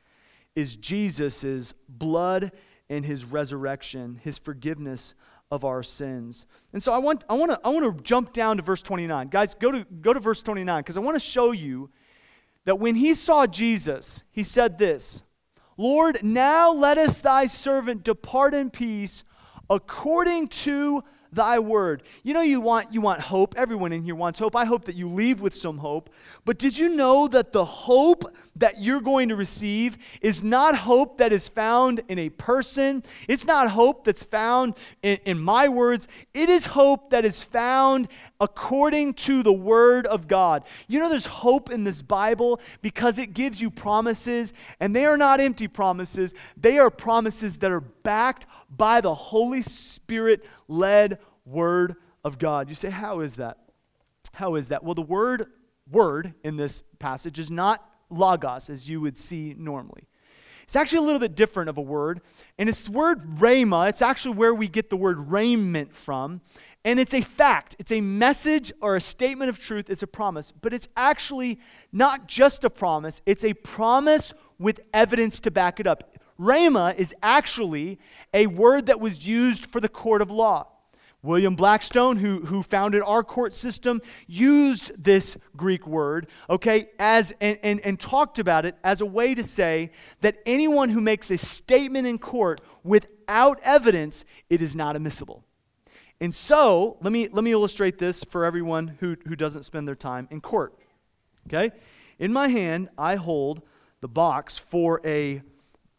[0.55, 2.51] is Jesus' blood
[2.89, 5.15] and his resurrection, his forgiveness
[5.49, 6.45] of our sins.
[6.73, 9.27] And so I want, I want to I want to jump down to verse 29.
[9.27, 11.89] Guys, go to, go to verse 29 because I want to show you
[12.65, 15.23] that when he saw Jesus, he said this
[15.77, 19.23] Lord, now let us thy servant depart in peace
[19.69, 21.03] according to
[21.33, 22.03] thy word.
[22.23, 23.55] You know you want you want hope.
[23.57, 24.55] Everyone in here wants hope.
[24.55, 26.09] I hope that you leave with some hope.
[26.45, 28.23] But did you know that the hope
[28.55, 33.03] that you're going to receive is not hope that is found in a person?
[33.27, 36.07] It's not hope that's found in, in my words.
[36.33, 38.07] It is hope that is found
[38.39, 40.63] according to the word of God.
[40.87, 45.17] You know there's hope in this Bible because it gives you promises and they are
[45.17, 46.33] not empty promises.
[46.57, 52.69] They are promises that are backed by the Holy Spirit led Word of God.
[52.69, 53.57] You say, how is that?
[54.33, 54.83] How is that?
[54.83, 55.47] Well, the word
[55.89, 60.07] word in this passage is not logos as you would see normally.
[60.63, 62.21] It's actually a little bit different of a word,
[62.57, 63.89] and it's the word rhema.
[63.89, 66.41] It's actually where we get the word raiment from.
[66.85, 70.51] And it's a fact, it's a message or a statement of truth, it's a promise.
[70.51, 71.59] But it's actually
[71.93, 76.17] not just a promise, it's a promise with evidence to back it up.
[76.39, 77.99] Rhema is actually
[78.33, 80.67] a word that was used for the court of law.
[81.23, 87.57] William Blackstone, who, who founded our court system, used this Greek word, okay, as and,
[87.63, 91.37] and, and talked about it as a way to say that anyone who makes a
[91.37, 95.45] statement in court without evidence, it is not admissible.
[96.19, 99.95] And so, let me, let me illustrate this for everyone who, who doesn't spend their
[99.95, 100.77] time in court.
[101.47, 101.71] Okay?
[102.19, 103.61] In my hand, I hold
[104.01, 105.41] the box for a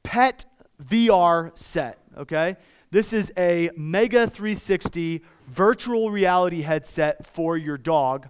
[0.03, 0.45] pet
[0.83, 2.57] VR set, okay?
[2.95, 8.29] This is a Mega 360 virtual reality headset for your dog.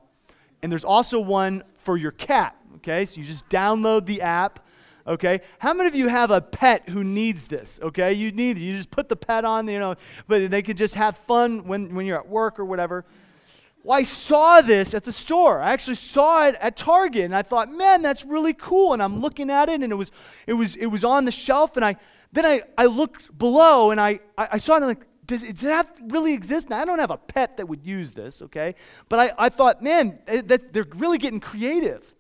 [0.62, 3.05] And there's also one for your cat, okay?
[3.05, 4.66] So you just download the app,
[5.07, 5.42] okay?
[5.59, 8.14] How many of you have a pet who needs this, okay?
[8.14, 9.96] You need you just put the pet on, you know,
[10.29, 13.05] but they can just have fun when, when you're at work or whatever.
[13.83, 15.61] Well, I saw this at the store.
[15.61, 18.94] I actually saw it at Target, and I thought, man, that's really cool.
[18.94, 20.11] And I'm looking at it, and it was,
[20.46, 21.96] it was, it was on the shelf, and I
[22.35, 25.97] then I, I looked below, and I, I, I saw it, like, does, does, that
[26.09, 26.68] really exist?
[26.68, 28.75] Now, I don't have a pet that would use this, okay?
[29.09, 32.14] But I, I thought, man, eh, that, they're really getting creative.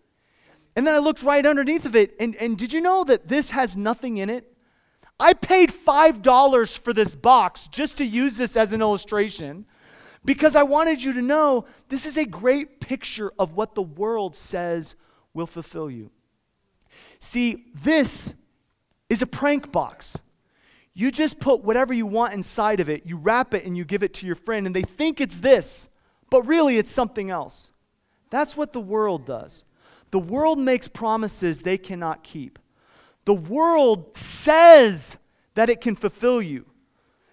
[0.76, 3.50] And then I looked right underneath of it, and, and did you know that this
[3.50, 4.56] has nothing in it?
[5.18, 9.66] I paid $5 for this box just to use this as an illustration
[10.24, 14.34] because I wanted you to know this is a great picture of what the world
[14.36, 14.94] says
[15.32, 16.10] will fulfill you.
[17.18, 18.34] See, this
[19.08, 20.18] is a prank box.
[20.94, 24.02] You just put whatever you want inside of it, you wrap it, and you give
[24.02, 25.88] it to your friend, and they think it's this,
[26.30, 27.72] but really it's something else.
[28.30, 29.64] That's what the world does.
[30.10, 32.58] The world makes promises they cannot keep.
[33.24, 35.16] The world says
[35.54, 36.66] that it can fulfill you.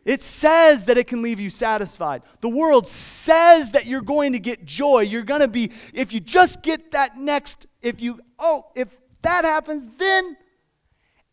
[0.04, 2.24] It says that it can leave you satisfied.
[2.42, 5.02] The world says that you're going to get joy.
[5.02, 8.88] You're going to be, if you just get that next, if you, oh, if
[9.22, 10.38] that happens, then,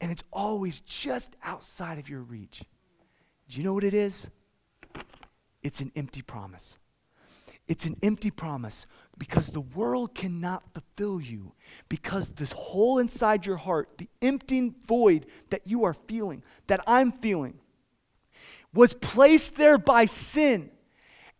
[0.01, 2.63] and it's always just outside of your reach.
[3.49, 4.31] Do you know what it is?
[5.63, 6.79] It's an empty promise.
[7.67, 8.87] It's an empty promise
[9.19, 11.53] because the world cannot fulfill you
[11.89, 17.13] because this hole inside your heart, the empty void that you are feeling, that I'm
[17.13, 17.59] feeling,
[18.73, 20.71] was placed there by sin.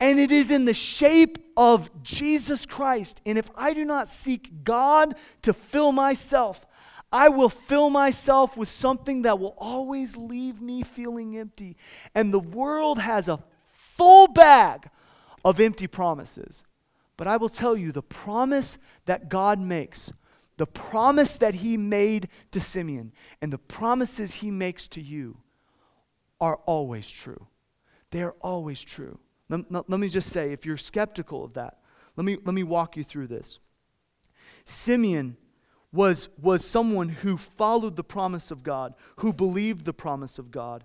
[0.01, 3.21] And it is in the shape of Jesus Christ.
[3.27, 6.67] And if I do not seek God to fill myself,
[7.11, 11.77] I will fill myself with something that will always leave me feeling empty.
[12.15, 13.43] And the world has a
[13.73, 14.91] full bag
[15.45, 16.63] of empty promises.
[17.17, 20.13] But I will tell you the promise that God makes,
[20.57, 25.39] the promise that He made to Simeon, and the promises He makes to you
[26.41, 27.47] are always true.
[28.11, 29.19] They are always true.
[29.49, 31.79] Let, let, me just say, if you're skeptical of that,
[32.17, 33.61] let me, let me walk you through this.
[34.65, 35.37] Simeon
[35.93, 40.85] was, was someone who followed the promise of God, who believed the promise of God.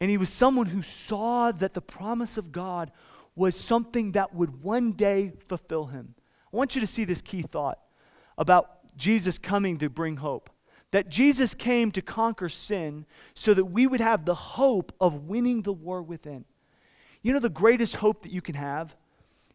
[0.00, 2.90] And he was someone who saw that the promise of God
[3.36, 6.14] was something that would one day fulfill him.
[6.52, 7.78] I want you to see this key thought
[8.38, 10.50] about Jesus coming to bring hope
[10.94, 15.62] that Jesus came to conquer sin so that we would have the hope of winning
[15.62, 16.44] the war within.
[17.20, 18.94] You know, the greatest hope that you can have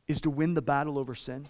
[0.05, 1.47] is to win the battle over sin.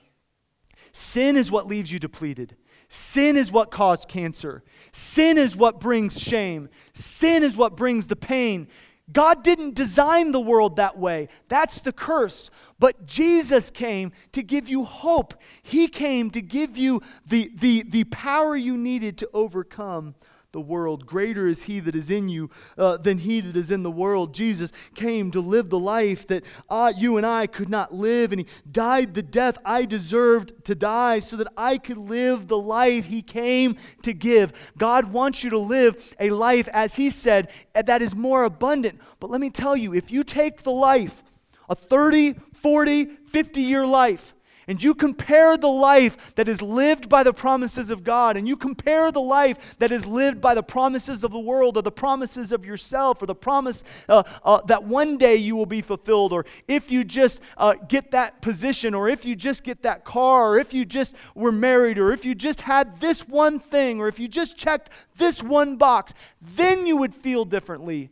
[0.91, 2.55] Sin is what leaves you depleted.
[2.89, 4.63] Sin is what caused cancer.
[4.91, 6.69] Sin is what brings shame.
[6.93, 8.67] Sin is what brings the pain.
[9.12, 11.30] God didn't design the world that way.
[11.47, 12.49] That's the curse.
[12.80, 15.36] But Jesus came to give you hope.
[15.62, 20.15] He came to give you the, the, the power you needed to overcome
[20.52, 21.06] the world.
[21.06, 24.34] Greater is he that is in you uh, than he that is in the world.
[24.34, 28.42] Jesus came to live the life that uh, you and I could not live, and
[28.42, 33.06] he died the death I deserved to die so that I could live the life
[33.06, 34.54] he came to give.
[34.76, 39.00] God wants you to live a life, as he said, that is more abundant.
[39.20, 41.24] But let me tell you, if you take the life,
[41.70, 44.34] a 30, 40, 50 year life,
[44.69, 48.55] and you compare the life that is lived by the promises of God, and you
[48.55, 52.51] compare the life that is lived by the promises of the world, or the promises
[52.51, 56.45] of yourself, or the promise uh, uh, that one day you will be fulfilled, or
[56.67, 60.60] if you just uh, get that position, or if you just get that car, or
[60.60, 64.19] if you just were married, or if you just had this one thing, or if
[64.19, 68.12] you just checked this one box, then you would feel differently.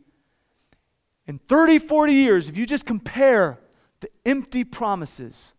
[1.28, 3.60] In 30, 40 years, if you just compare
[4.00, 5.54] the empty promises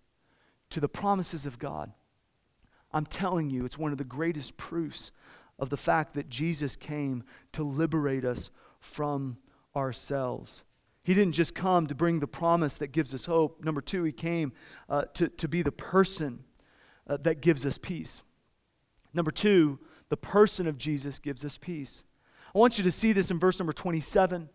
[0.70, 1.92] to the promises of God.
[2.92, 5.12] I'm telling you, it's one of the greatest proofs
[5.58, 9.38] of the fact that Jesus came to liberate us from
[9.76, 10.64] ourselves.
[11.04, 13.64] He didn't just come to bring the promise that gives us hope.
[13.64, 14.54] Number two, he came
[14.90, 16.44] uh, to, to be the person
[17.08, 18.24] uh, that gives us peace.
[19.14, 19.80] Number two,
[20.10, 22.04] the person of Jesus gives us peace.
[22.54, 24.50] I want you to see this in verse number 27.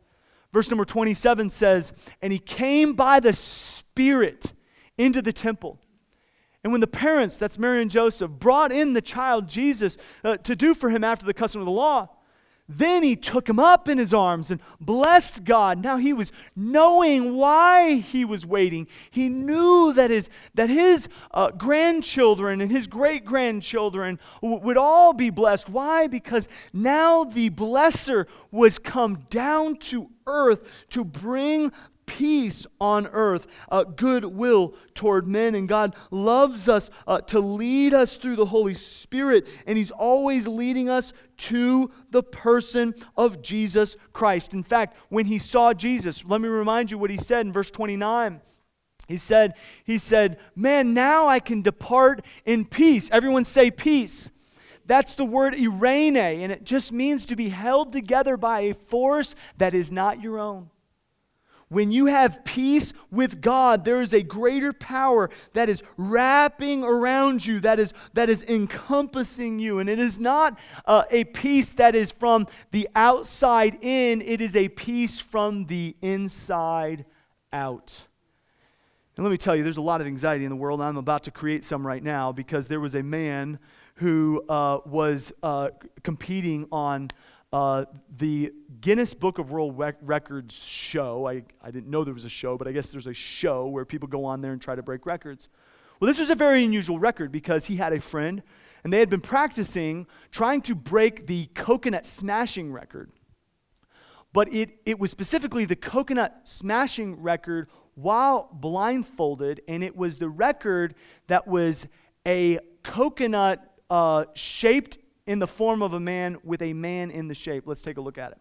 [0.52, 4.52] Verse number 27 says, And he came by the Spirit
[4.96, 5.80] into the temple.
[6.64, 10.56] And when the parents, that's Mary and Joseph, brought in the child Jesus uh, to
[10.56, 12.08] do for him after the custom of the law,
[12.66, 15.84] then he took him up in his arms and blessed God.
[15.84, 18.86] Now he was knowing why he was waiting.
[19.10, 25.12] He knew that his, that his uh, grandchildren and his great grandchildren w- would all
[25.12, 25.68] be blessed.
[25.68, 26.06] Why?
[26.06, 31.70] Because now the blesser was come down to earth to bring
[32.06, 35.54] peace on earth, uh, goodwill toward men.
[35.54, 40.46] And God loves us uh, to lead us through the Holy Spirit, and He's always
[40.46, 44.52] leading us to the person of Jesus Christ.
[44.52, 47.70] In fact, when He saw Jesus, let me remind you what He said in verse
[47.70, 48.40] 29.
[49.06, 53.10] He said, he said, Man, now I can depart in peace.
[53.10, 54.30] Everyone say peace.
[54.86, 59.34] That's the word eirene, and it just means to be held together by a force
[59.56, 60.70] that is not your own.
[61.68, 67.44] When you have peace with God, there is a greater power that is wrapping around
[67.44, 69.78] you, that is, that is encompassing you.
[69.78, 74.54] And it is not uh, a peace that is from the outside in, it is
[74.56, 77.04] a peace from the inside
[77.52, 78.06] out.
[79.16, 80.80] And let me tell you, there's a lot of anxiety in the world.
[80.80, 83.60] I'm about to create some right now because there was a man
[83.96, 85.70] who uh, was uh,
[86.02, 87.10] competing on
[87.54, 87.84] uh,
[88.18, 91.28] the Guinness Book of World Records show.
[91.28, 93.84] I, I didn't know there was a show, but I guess there's a show where
[93.84, 95.48] people go on there and try to break records.
[96.00, 98.42] Well, this was a very unusual record because he had a friend,
[98.82, 103.12] and they had been practicing trying to break the coconut smashing record.
[104.32, 110.28] But it, it was specifically the coconut smashing record while blindfolded, and it was the
[110.28, 110.96] record
[111.28, 111.86] that was
[112.26, 117.34] a coconut uh, shaped in the form of a man with a man in the
[117.34, 117.64] shape.
[117.66, 118.38] Let's take a look at it.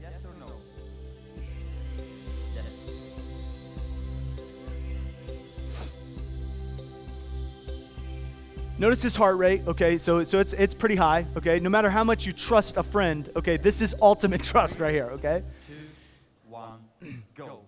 [0.00, 0.52] Yes or no?
[2.54, 2.64] Yes.
[8.78, 9.98] Notice his heart rate, okay?
[9.98, 11.58] So, so it's, it's pretty high, okay?
[11.58, 13.56] No matter how much you trust a friend, okay?
[13.56, 15.42] This is ultimate trust right here, okay?
[15.66, 15.74] Two,
[16.48, 16.78] one,
[17.34, 17.62] go.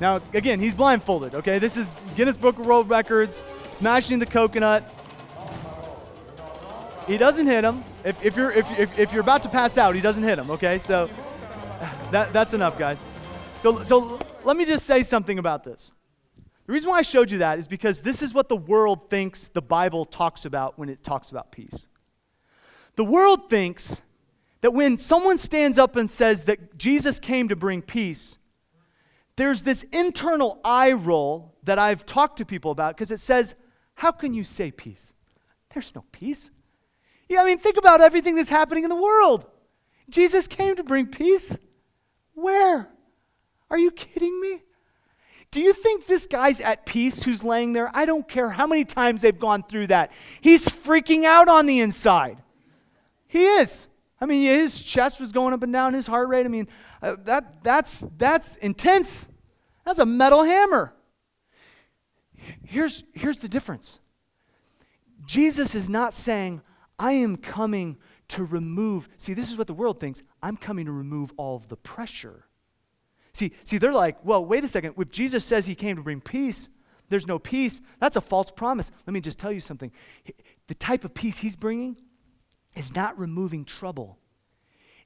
[0.00, 1.58] Now, again, he's blindfolded, okay?
[1.58, 4.88] This is Guinness Book of World Records, smashing the coconut.
[7.06, 7.82] He doesn't hit him.
[8.04, 10.50] If, if, you're, if, if, if you're about to pass out, he doesn't hit him,
[10.50, 10.78] okay?
[10.78, 11.10] So
[12.12, 13.02] that, that's enough, guys.
[13.60, 15.92] So, so let me just say something about this.
[16.66, 19.48] The reason why I showed you that is because this is what the world thinks
[19.48, 21.86] the Bible talks about when it talks about peace.
[22.94, 24.02] The world thinks
[24.60, 28.38] that when someone stands up and says that Jesus came to bring peace,
[29.38, 33.54] there's this internal eye roll that I've talked to people about because it says,
[33.94, 35.12] How can you say peace?
[35.72, 36.50] There's no peace.
[37.28, 39.46] Yeah, I mean, think about everything that's happening in the world.
[40.10, 41.58] Jesus came to bring peace.
[42.34, 42.90] Where?
[43.70, 44.62] Are you kidding me?
[45.50, 47.90] Do you think this guy's at peace who's laying there?
[47.94, 50.12] I don't care how many times they've gone through that.
[50.40, 52.42] He's freaking out on the inside.
[53.28, 53.88] He is.
[54.20, 56.44] I mean, his chest was going up and down, his heart rate.
[56.44, 56.68] I mean,
[57.02, 59.28] uh, that, that's, that's intense.
[59.84, 60.92] That's a metal hammer.
[62.64, 64.00] Here's, here's the difference
[65.26, 66.62] Jesus is not saying,
[66.98, 67.96] I am coming
[68.28, 69.08] to remove.
[69.16, 70.22] See, this is what the world thinks.
[70.42, 72.44] I'm coming to remove all of the pressure.
[73.32, 74.94] See, see, they're like, well, wait a second.
[74.98, 76.68] If Jesus says he came to bring peace,
[77.08, 78.90] there's no peace, that's a false promise.
[79.06, 79.92] Let me just tell you something.
[80.66, 81.96] The type of peace he's bringing
[82.78, 84.18] is not removing trouble,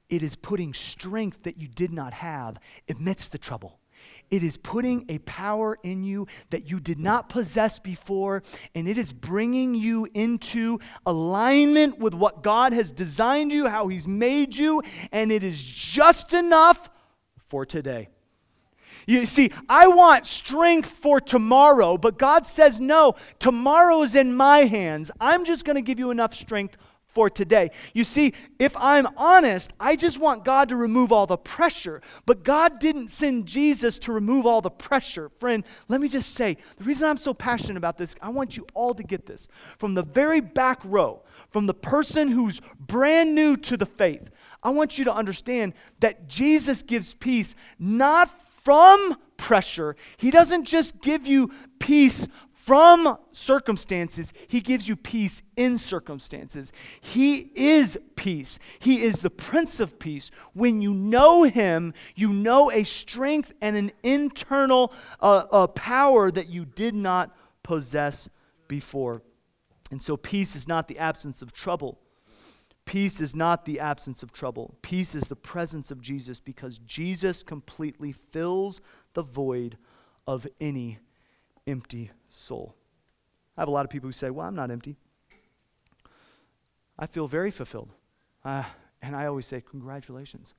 [0.09, 2.59] it is putting strength that you did not have
[2.89, 3.79] amidst the trouble.
[4.29, 8.43] It is putting a power in you that you did not possess before,
[8.75, 14.07] and it is bringing you into alignment with what God has designed you, how He's
[14.07, 16.89] made you, and it is just enough
[17.47, 18.09] for today.
[19.05, 24.59] You see, I want strength for tomorrow, but God says, no, tomorrow is in my
[24.59, 25.11] hands.
[25.19, 26.77] I'm just going to give you enough strength
[27.13, 27.71] for today.
[27.93, 32.01] You see, if I'm honest, I just want God to remove all the pressure.
[32.25, 35.29] But God didn't send Jesus to remove all the pressure.
[35.37, 38.65] Friend, let me just say the reason I'm so passionate about this, I want you
[38.73, 39.47] all to get this.
[39.77, 44.29] From the very back row, from the person who's brand new to the faith,
[44.61, 48.29] I want you to understand that Jesus gives peace not
[48.63, 49.95] from pressure.
[50.15, 52.27] He doesn't just give you peace
[52.65, 56.71] from circumstances, He gives you peace in circumstances.
[57.01, 58.57] He is peace.
[58.79, 60.31] He is the Prince of Peace.
[60.53, 66.49] When you know Him, you know a strength and an internal uh, uh, power that
[66.49, 68.29] you did not possess
[68.69, 69.23] before.
[69.91, 71.99] And so, peace is not the absence of trouble.
[72.85, 74.77] Peace is not the absence of trouble.
[74.81, 78.79] Peace is the presence of Jesus because Jesus completely fills
[79.15, 79.77] the void
[80.25, 80.99] of any
[81.67, 82.75] empty soul.
[83.57, 84.95] I have a lot of people who say, Well, I'm not empty.
[86.97, 87.89] I feel very fulfilled.
[88.43, 88.63] Uh,
[89.01, 90.53] and I always say, Congratulations.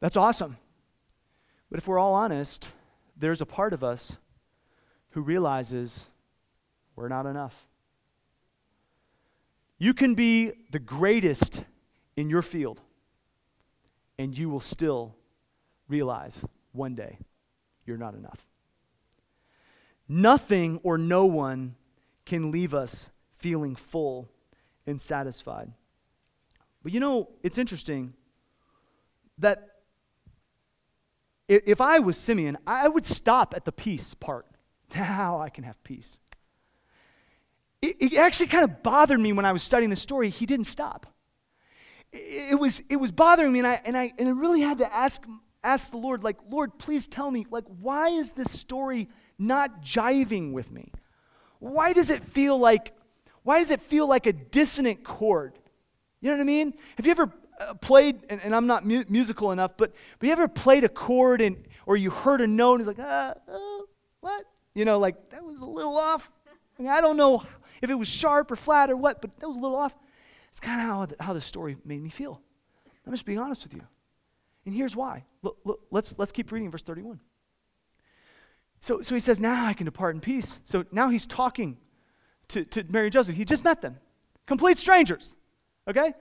[0.00, 0.56] That's awesome.
[1.70, 2.68] But if we're all honest,
[3.16, 4.18] there's a part of us
[5.10, 6.08] who realizes
[6.96, 7.66] we're not enough.
[9.78, 11.64] You can be the greatest
[12.16, 12.80] in your field,
[14.18, 15.16] and you will still
[15.88, 17.18] realize one day
[17.86, 18.46] you're not enough.
[20.08, 21.76] Nothing or no one
[22.24, 24.28] can leave us feeling full
[24.86, 25.72] and satisfied.
[26.82, 28.12] But you know, it's interesting
[29.38, 29.68] that
[31.48, 34.46] if I was Simeon, I would stop at the peace part.
[34.94, 36.20] Now I can have peace.
[37.82, 40.30] It, actually kind of bothered me when I was studying the story.
[40.30, 41.06] He didn't stop.
[42.12, 44.78] It, it, was, it was bothering me, and I, and, I, and I really had
[44.78, 45.22] to ask,
[45.64, 50.52] ask the Lord, like, Lord, please tell me, like, why is this story not jiving
[50.52, 50.92] with me?
[51.58, 52.92] Why does it feel like
[53.42, 55.58] why does it feel like a dissonant chord?
[56.20, 56.74] You know what I mean?
[56.96, 57.30] Have you ever
[57.60, 60.88] uh, played and, and, I'm not mu- musical enough, but but you ever played a
[60.88, 61.56] chord and
[61.86, 63.80] or you heard a note and it's like, uh, uh,
[64.20, 64.44] what?
[64.74, 66.30] You know, like that was a little off.
[66.78, 67.44] I, mean, I don't know
[67.82, 69.94] if it was sharp or flat or what, but that was a little off.
[70.50, 72.40] It's kind of how the, how the story made me feel.
[73.06, 73.82] I'm just being honest with you.
[74.64, 75.24] And here's why.
[75.42, 77.20] Look, look, let's, let's keep reading verse 31.
[78.84, 80.60] So, so he says, Now I can depart in peace.
[80.64, 81.78] So now he's talking
[82.48, 83.34] to, to Mary and Joseph.
[83.34, 83.96] He just met them,
[84.44, 85.34] complete strangers.
[85.88, 86.12] Okay?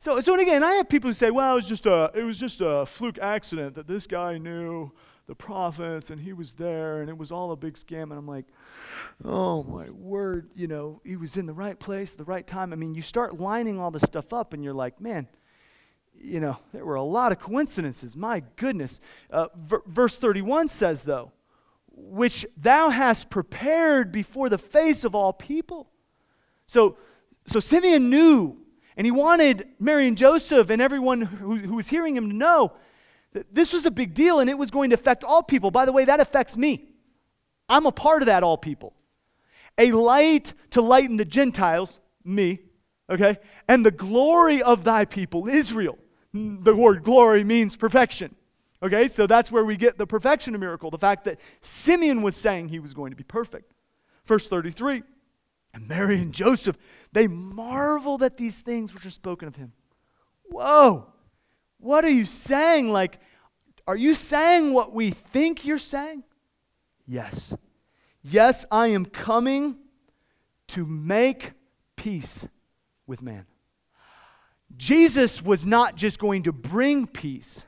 [0.00, 2.22] So, so and again, I have people who say, well, it was just a, it
[2.22, 4.92] was just a fluke accident that this guy knew
[5.28, 8.02] the prophets and he was there and it was all a big scam.
[8.02, 8.44] And I'm like,
[9.24, 12.74] oh my word, you know, he was in the right place at the right time.
[12.74, 15.26] I mean, you start lining all this stuff up and you're like, man,
[16.20, 18.14] you know, there were a lot of coincidences.
[18.14, 19.00] My goodness.
[19.30, 21.32] Uh, v- verse 31 says, though,
[22.02, 25.90] which thou hast prepared before the face of all people.
[26.66, 26.96] So,
[27.46, 28.56] so Simeon knew,
[28.96, 32.72] and he wanted Mary and Joseph and everyone who, who was hearing him to know
[33.32, 35.70] that this was a big deal and it was going to affect all people.
[35.70, 36.88] By the way, that affects me.
[37.68, 38.92] I'm a part of that all people.
[39.78, 42.58] A light to lighten the Gentiles, me,
[43.08, 43.38] okay,
[43.68, 45.96] and the glory of thy people, Israel.
[46.32, 48.34] The word glory means perfection.
[48.82, 52.34] Okay, so that's where we get the perfection of miracle, the fact that Simeon was
[52.34, 53.72] saying he was going to be perfect.
[54.24, 55.02] Verse 33
[55.74, 56.78] And Mary and Joseph,
[57.12, 59.72] they marveled at these things which are spoken of him.
[60.44, 61.06] Whoa,
[61.78, 62.90] what are you saying?
[62.90, 63.20] Like,
[63.86, 66.24] are you saying what we think you're saying?
[67.06, 67.54] Yes.
[68.22, 69.76] Yes, I am coming
[70.68, 71.52] to make
[71.96, 72.46] peace
[73.06, 73.46] with man.
[74.76, 77.66] Jesus was not just going to bring peace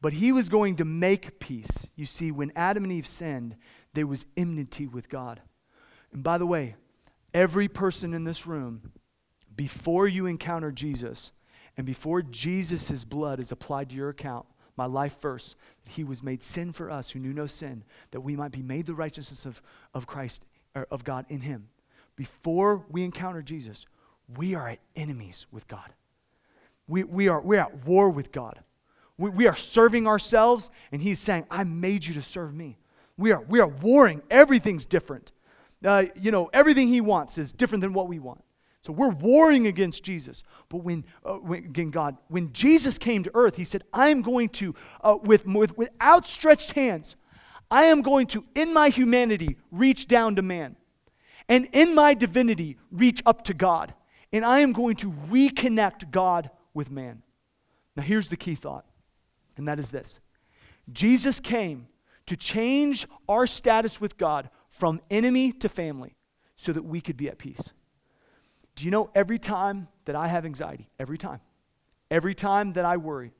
[0.00, 1.86] but he was going to make peace.
[1.96, 3.56] You see, when Adam and Eve sinned,
[3.94, 5.40] there was enmity with God.
[6.12, 6.76] And by the way,
[7.32, 8.92] every person in this room,
[9.54, 11.32] before you encounter Jesus,
[11.76, 16.42] and before Jesus' blood is applied to your account, my life first, he was made
[16.42, 19.62] sin for us who knew no sin, that we might be made the righteousness of,
[19.94, 20.44] of Christ,
[20.74, 21.68] or of God in him.
[22.14, 23.86] Before we encounter Jesus,
[24.36, 25.94] we are at enemies with God.
[26.88, 28.60] We, we are, we're at war with God.
[29.18, 32.78] We, we are serving ourselves, and He's saying, I made you to serve me.
[33.16, 34.22] We are, we are warring.
[34.30, 35.32] Everything's different.
[35.84, 38.42] uh, you know, everything he wants is different than what we want.
[38.82, 40.44] So we're warring against Jesus.
[40.68, 44.22] But when, uh, when again, God, when Jesus came to earth, he said, I am
[44.22, 47.16] going to, uh, with, with, with outstretched hands,
[47.70, 50.76] I am going to, in my humanity, reach down to man.
[51.48, 53.92] And in my divinity, reach up to God.
[54.32, 57.22] And I am going to reconnect God with man.
[57.96, 58.84] Now, here's the key thought,
[59.56, 60.20] and that is this
[60.92, 61.88] Jesus came
[62.26, 66.16] to change our status with God from enemy to family
[66.56, 67.72] so that we could be at peace.
[68.74, 71.40] Do you know every time that I have anxiety, every time,
[72.10, 73.32] every time that I worry,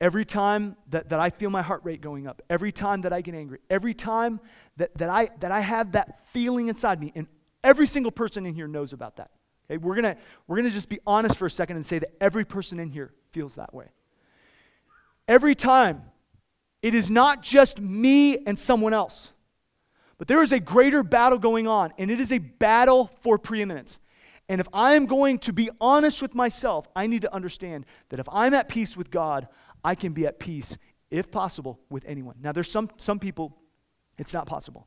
[0.00, 3.20] every time that, that I feel my heart rate going up, every time that I
[3.20, 4.40] get angry, every time
[4.76, 7.26] that, that, I, that I have that feeling inside me, and
[7.62, 9.30] every single person in here knows about that.
[9.70, 10.16] Okay, we're gonna,
[10.46, 13.12] we're gonna just be honest for a second and say that every person in here
[13.32, 13.86] feels that way.
[15.28, 16.02] Every time,
[16.82, 19.32] it is not just me and someone else,
[20.18, 23.98] but there is a greater battle going on, and it is a battle for preeminence.
[24.48, 28.20] And if I am going to be honest with myself, I need to understand that
[28.20, 29.48] if I'm at peace with God,
[29.84, 30.78] I can be at peace,
[31.10, 32.36] if possible, with anyone.
[32.40, 33.56] Now, there's some, some people,
[34.18, 34.86] it's not possible.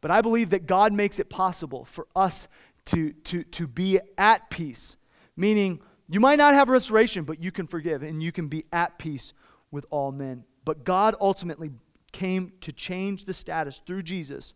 [0.00, 2.48] But I believe that God makes it possible for us
[2.86, 4.96] to, to, to be at peace,
[5.36, 8.98] meaning you might not have restoration, but you can forgive and you can be at
[8.98, 9.32] peace
[9.70, 10.44] with all men.
[10.64, 11.70] But God ultimately
[12.12, 14.54] came to change the status through Jesus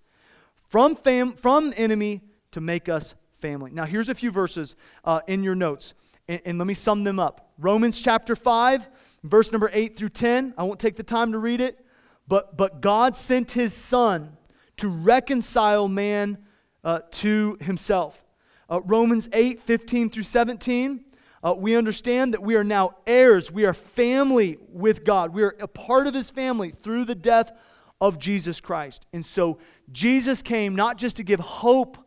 [0.69, 3.71] from, fam- from enemy to make us family.
[3.73, 5.95] Now, here's a few verses uh, in your notes,
[6.29, 7.53] and, and let me sum them up.
[7.59, 8.89] Romans chapter 5,
[9.25, 10.55] verse number 8 through 10.
[10.57, 11.85] I won't take the time to read it,
[12.27, 14.37] but, but God sent his Son
[14.79, 16.39] to reconcile man
[16.85, 18.25] uh, to himself.
[18.71, 21.05] Uh, Romans 8, 15 through 17.
[21.43, 23.51] Uh, we understand that we are now heirs.
[23.51, 25.35] We are family with God.
[25.35, 27.53] We are a part of his family through the death
[28.01, 29.07] of Jesus Christ.
[29.13, 29.59] And so
[29.91, 31.99] Jesus came not just to give hope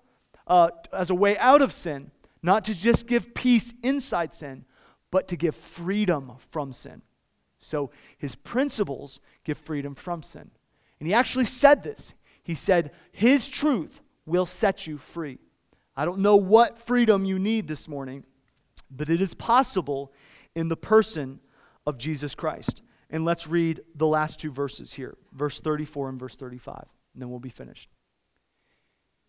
[0.48, 2.12] uh, as a way out of sin,
[2.42, 4.66] not to just give peace inside sin,
[5.12, 7.02] but to give freedom from sin.
[7.60, 10.52] So his principles give freedom from sin.
[11.00, 12.14] And he actually said this.
[12.44, 15.40] He said, His truth will set you free.
[15.96, 18.24] I don't know what freedom you need this morning,
[18.90, 20.12] but it is possible
[20.56, 21.40] in the person
[21.86, 22.82] of Jesus Christ.
[23.10, 26.76] And let's read the last two verses here, verse 34 and verse 35,
[27.14, 27.90] and then we'll be finished.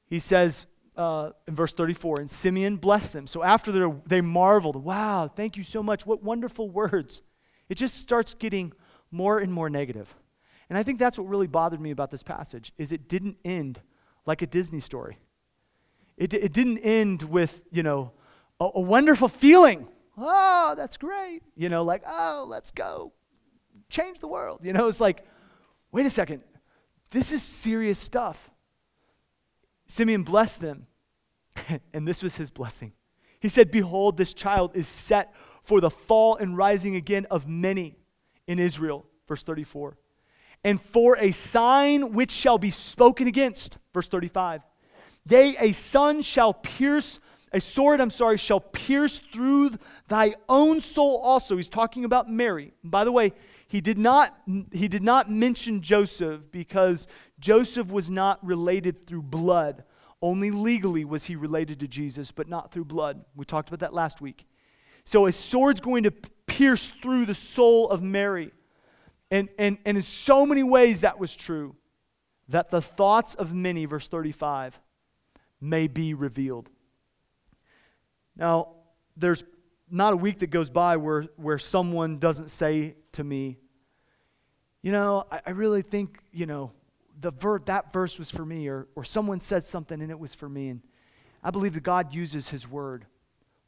[0.06, 3.26] He says, uh, in verse 34, and Simeon blessed them.
[3.26, 6.06] So after they marveled, wow, thank you so much.
[6.06, 7.22] What wonderful words.
[7.68, 8.72] It just starts getting
[9.10, 10.14] more and more negative.
[10.68, 13.80] And I think that's what really bothered me about this passage is it didn't end
[14.24, 15.18] like a Disney story.
[16.16, 18.12] It, it didn't end with, you know,
[18.60, 19.88] a, a wonderful feeling.
[20.16, 21.42] Oh, that's great.
[21.56, 23.12] You know, like, oh, let's go.
[23.88, 24.60] Change the world.
[24.62, 25.24] You know, it's like,
[25.92, 26.42] wait a second.
[27.10, 28.50] This is serious stuff.
[29.86, 30.86] Simeon blessed them,
[31.92, 32.92] and this was his blessing.
[33.40, 35.32] He said, Behold, this child is set
[35.62, 37.96] for the fall and rising again of many
[38.46, 39.06] in Israel.
[39.28, 39.96] Verse 34.
[40.64, 43.78] And for a sign which shall be spoken against.
[43.92, 44.62] Verse 35.
[45.28, 47.20] Yea, a son shall pierce,
[47.52, 49.70] a sword, I'm sorry, shall pierce through
[50.08, 51.56] thy own soul also.
[51.56, 52.72] He's talking about Mary.
[52.82, 53.32] by the way,
[53.68, 54.36] he did not
[54.72, 57.08] he did not mention Joseph because
[57.40, 59.84] Joseph was not related through blood.
[60.22, 63.24] Only legally was he related to Jesus, but not through blood.
[63.34, 64.46] We talked about that last week.
[65.04, 66.10] So a sword's going to
[66.46, 68.50] pierce through the soul of Mary.
[69.30, 71.76] And, and, and in so many ways that was true.
[72.48, 74.80] That the thoughts of many, verse 35,
[75.60, 76.70] may be revealed.
[78.36, 78.68] Now,
[79.16, 79.44] there's
[79.90, 83.56] not a week that goes by where, where someone doesn't say to me,
[84.82, 86.72] you know, I, I really think, you know,
[87.18, 90.34] the ver- that verse was for me, or, or someone said something and it was
[90.34, 90.68] for me.
[90.68, 90.82] And
[91.42, 93.06] I believe that God uses His Word.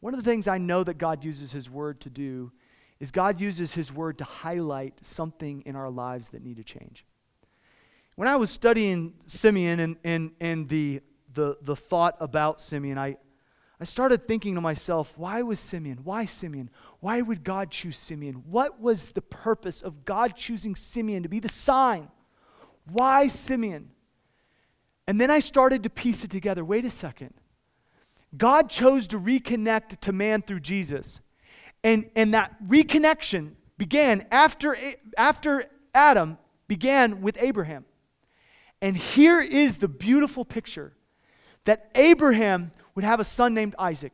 [0.01, 2.53] One of the things I know that God uses His Word to do
[3.01, 7.05] is God uses His Word to highlight something in our lives that need to change.
[8.17, 11.01] When I was studying Simeon and, and, and the,
[11.33, 13.17] the, the thought about Simeon, I,
[13.81, 16.01] I started thinking to myself, why was Simeon?
[16.03, 16.69] Why Simeon?
[17.01, 18.43] Why would God choose Simeon?
[18.49, 22.09] What was the purpose of God choosing Simeon to be the sign?
[22.91, 23.91] Why Simeon?
[25.07, 26.65] And then I started to piece it together.
[26.65, 27.35] Wait a second.
[28.37, 31.21] God chose to reconnect to man through Jesus.
[31.85, 34.77] And, and that reconnection began after,
[35.17, 35.63] after
[35.95, 37.85] Adam began with Abraham.
[38.83, 40.93] And here is the beautiful picture
[41.65, 44.13] that Abraham would have a son named Isaac,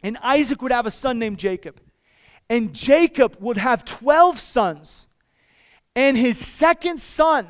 [0.00, 1.80] and Isaac would have a son named Jacob,
[2.48, 5.08] and Jacob would have 12 sons,
[5.96, 7.48] and his second son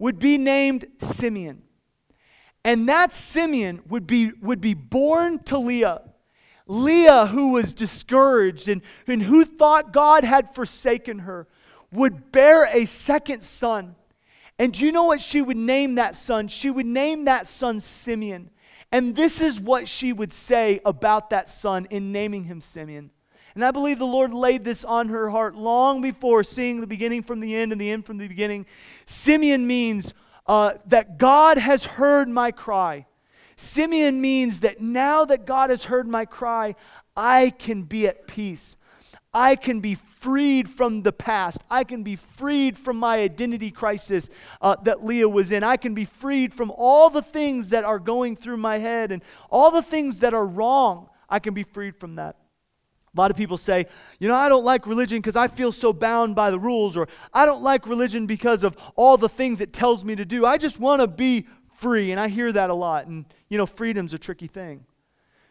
[0.00, 1.62] would be named Simeon.
[2.64, 6.02] And that Simeon would be, would be born to Leah.
[6.66, 11.46] Leah, who was discouraged and, and who thought God had forsaken her,
[11.92, 13.94] would bear a second son.
[14.58, 16.48] And do you know what she would name that son?
[16.48, 18.50] She would name that son Simeon.
[18.94, 23.10] And this is what she would say about that son in naming him Simeon.
[23.56, 27.24] And I believe the Lord laid this on her heart long before seeing the beginning
[27.24, 28.66] from the end and the end from the beginning.
[29.04, 30.14] Simeon means
[30.46, 33.06] uh, that God has heard my cry.
[33.56, 36.76] Simeon means that now that God has heard my cry,
[37.16, 38.76] I can be at peace.
[39.34, 41.58] I can be freed from the past.
[41.68, 44.30] I can be freed from my identity crisis
[44.60, 45.64] uh, that Leah was in.
[45.64, 49.22] I can be freed from all the things that are going through my head and
[49.50, 51.08] all the things that are wrong.
[51.28, 52.36] I can be freed from that.
[53.16, 53.86] A lot of people say,
[54.18, 57.08] you know, I don't like religion because I feel so bound by the rules, or
[57.32, 60.46] I don't like religion because of all the things it tells me to do.
[60.46, 62.12] I just want to be free.
[62.12, 63.06] And I hear that a lot.
[63.06, 64.84] And, you know, freedom's a tricky thing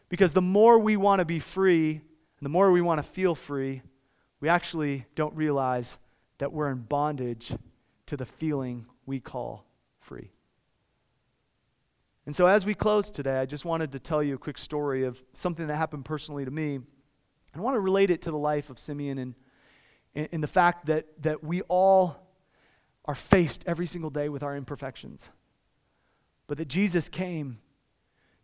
[0.09, 2.01] because the more we want to be free,
[2.45, 3.81] the more we want to feel free,
[4.39, 5.97] we actually don't realize
[6.39, 7.53] that we're in bondage
[8.07, 9.65] to the feeling we call
[9.99, 10.31] free.
[12.25, 15.03] And so, as we close today, I just wanted to tell you a quick story
[15.03, 16.79] of something that happened personally to me
[17.55, 19.35] I want to relate it to the life of Simeon and,
[20.31, 22.17] and, the fact that, that we all
[23.05, 25.29] are faced every single day with our imperfections.
[26.47, 27.59] But that Jesus came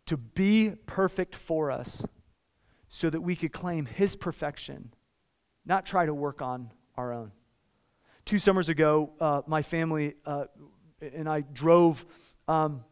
[0.06, 2.06] to be perfect for us
[2.90, 4.92] so that we could claim his perfection,
[5.64, 7.30] not try to work on our own.
[8.24, 10.44] Two summers ago, uh, my family uh,
[11.00, 12.04] and I drove
[12.48, 12.84] um,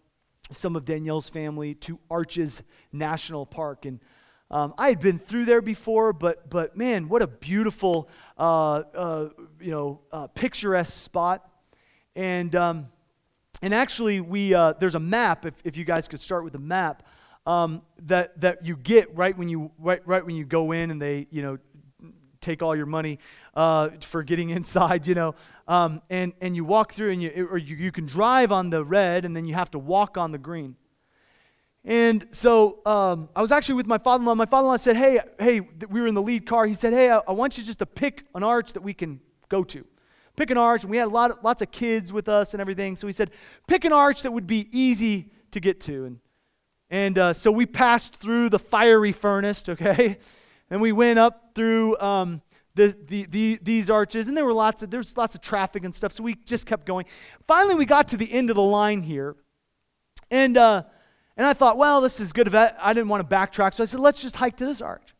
[0.52, 3.84] some of Danielle's family to Arches National Park.
[3.84, 4.00] And
[4.52, 9.28] um, I had been through there before, but, but man, what a beautiful, uh, uh,
[9.60, 11.50] you know, uh, picturesque spot.
[12.14, 12.86] And, um,
[13.60, 16.60] and actually, we, uh, there's a map, if, if you guys could start with the
[16.60, 17.02] map,
[17.48, 21.00] um, that, that you get right when you, right, right when you go in and
[21.00, 21.58] they, you know,
[22.42, 23.18] take all your money
[23.54, 25.34] uh, for getting inside, you know.
[25.66, 28.84] Um, and, and you walk through, and you, or you, you can drive on the
[28.84, 30.76] red, and then you have to walk on the green.
[31.84, 34.34] And so um, I was actually with my father-in-law.
[34.34, 36.66] My father-in-law said, "Hey, hey," we were in the lead car.
[36.66, 39.20] He said, "Hey, I, I want you just to pick an arch that we can
[39.48, 39.86] go to.
[40.36, 42.94] Pick an arch." And we had a lot, lots of kids with us and everything.
[42.94, 43.30] So he said,
[43.66, 46.18] "Pick an arch that would be easy to get to." And
[46.90, 50.18] and uh, so we passed through the fiery furnace, okay,
[50.70, 52.42] and we went up through um,
[52.74, 55.94] the, the, the, these arches, and there were lots of there's lots of traffic and
[55.94, 56.12] stuff.
[56.12, 57.06] So we just kept going.
[57.46, 59.36] Finally, we got to the end of the line here,
[60.30, 60.56] and.
[60.56, 60.82] Uh,
[61.38, 62.52] and I thought, well, this is good.
[62.52, 65.14] I didn't want to backtrack, so I said, let's just hike to this arch.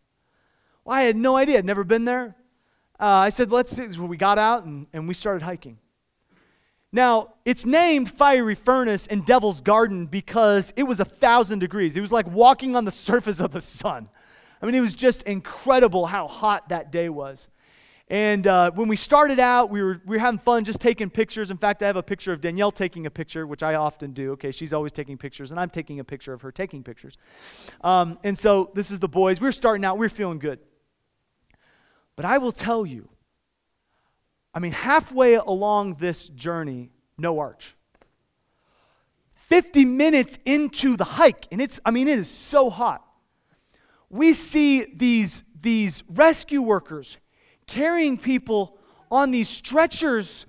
[0.84, 1.58] Well, I had no idea.
[1.58, 2.34] I'd never been there.
[2.98, 5.78] Uh, I said, let's we got out and, and we started hiking.
[6.92, 11.96] Now, it's named Fiery Furnace and Devil's Garden because it was a thousand degrees.
[11.96, 14.08] It was like walking on the surface of the sun.
[14.60, 17.48] I mean, it was just incredible how hot that day was.
[18.10, 21.50] And uh, when we started out, we were, we were having fun just taking pictures.
[21.50, 24.32] In fact, I have a picture of Danielle taking a picture, which I often do.
[24.32, 27.18] Okay, she's always taking pictures, and I'm taking a picture of her taking pictures.
[27.82, 29.42] Um, and so this is the boys.
[29.42, 30.58] We are starting out, we we're feeling good.
[32.16, 33.10] But I will tell you,
[34.58, 37.76] I mean, halfway along this journey, no arch.
[39.36, 43.06] 50 minutes into the hike, and it's, I mean, it is so hot.
[44.10, 47.18] We see these, these rescue workers
[47.68, 48.76] carrying people
[49.12, 50.44] on these stretchers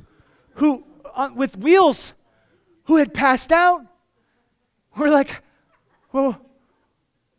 [0.56, 2.14] who, uh, with wheels
[2.86, 3.86] who had passed out.
[4.98, 5.44] We're like,
[6.12, 6.42] well,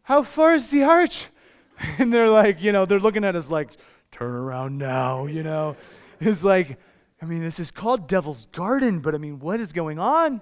[0.02, 1.26] how far is the arch?
[1.98, 3.70] And they're like, you know, they're looking at us like,
[4.12, 5.76] turn around now, you know.
[6.20, 6.78] It's like,
[7.22, 10.40] I mean, this is called Devil's Garden, but I mean, what is going on?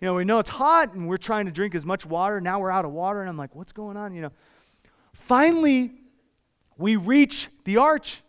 [0.00, 2.40] You know, we know it's hot and we're trying to drink as much water.
[2.40, 4.14] Now we're out of water, and I'm like, what's going on?
[4.14, 4.32] You know.
[5.14, 5.92] Finally,
[6.76, 8.22] we reach the arch.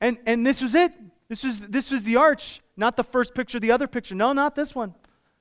[0.00, 0.92] And, and this was it.
[1.28, 4.14] This was, this was the arch, not the first picture, the other picture.
[4.14, 4.94] No, not this one.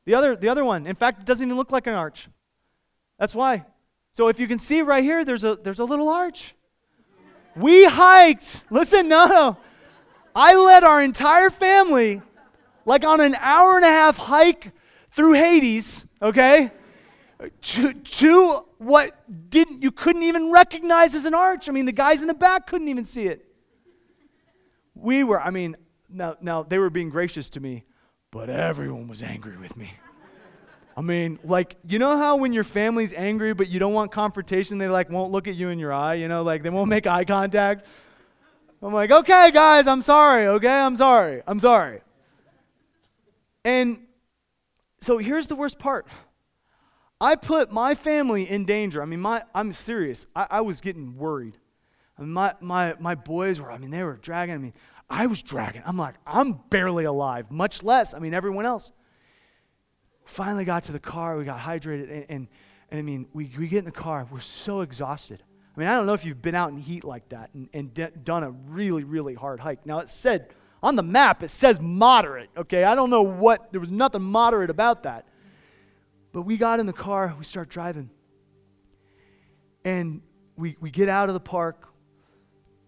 [0.06, 0.86] The other, the other one.
[0.86, 2.30] In fact, it doesn't even look like an arch.
[3.18, 3.66] That's why.
[4.14, 6.54] So if you can see right here, there's a, there's a little arch.
[7.56, 8.66] We hiked.
[8.70, 9.58] Listen, no.
[10.40, 12.22] I led our entire family
[12.86, 14.72] like on an hour and a half hike
[15.12, 16.72] through Hades, okay?
[17.62, 21.70] To, to what didn't you couldn't even recognize as an arch.
[21.70, 23.50] I mean, the guys in the back couldn't even see it
[25.02, 25.76] we were, I mean,
[26.10, 27.86] now, now they were being gracious to me,
[28.32, 29.92] but everyone was angry with me.
[30.98, 34.78] I mean, like, you know how when your family's angry, but you don't want confrontation,
[34.78, 37.08] they like won't look at you in your eye, you know, like they won't make
[37.08, 37.88] eye contact.
[38.82, 42.02] I'm like, okay, guys, I'm sorry, okay, I'm sorry, I'm sorry.
[43.66, 44.08] And
[45.02, 46.08] so here's the worst part
[47.22, 49.02] I put my family in danger.
[49.02, 50.28] I mean, my, I'm serious.
[50.36, 51.58] I, I was getting worried.
[52.18, 54.62] My, my, my boys were, I mean, they were dragging.
[54.62, 54.74] Mean,
[55.10, 55.82] I was dragging.
[55.86, 58.92] I'm like, I'm barely alive, much less, I mean, everyone else.
[60.26, 61.38] Finally got to the car.
[61.38, 62.12] We got hydrated.
[62.12, 62.48] And, and,
[62.92, 64.28] and I mean, we, we get in the car.
[64.32, 65.44] We're so exhausted.
[65.80, 67.94] I mean, I don't know if you've been out in heat like that and, and
[67.94, 69.86] d- done a really, really hard hike.
[69.86, 70.50] Now, it said
[70.84, 72.84] on the map, it says moderate, okay?
[72.84, 75.26] I don't know what, there was nothing moderate about that.
[76.34, 78.10] But we got in the car, we start driving.
[79.86, 80.22] And
[80.58, 81.88] we, we get out of the park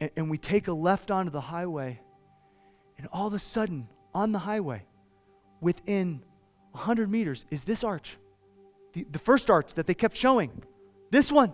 [0.01, 2.01] and, and we take a left onto the highway.
[2.97, 4.83] And all of a sudden, on the highway,
[5.61, 6.23] within
[6.71, 8.17] 100 meters, is this arch.
[8.91, 10.61] The, the first arch that they kept showing.
[11.09, 11.53] This one.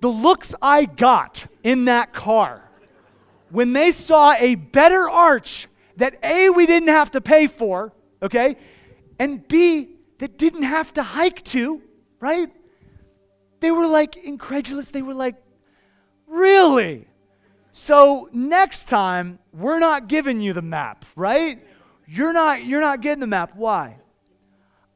[0.00, 2.62] The looks I got in that car
[3.50, 7.92] when they saw a better arch that A, we didn't have to pay for,
[8.22, 8.56] okay?
[9.18, 9.88] and B,
[10.18, 11.82] that didn't have to hike to,
[12.20, 12.50] right?
[13.60, 14.90] They were like incredulous.
[14.90, 15.36] They were like,
[16.26, 17.06] really?
[17.72, 21.64] So next time, we're not giving you the map, right?
[22.06, 23.52] You're not, you're not getting the map.
[23.54, 23.98] Why?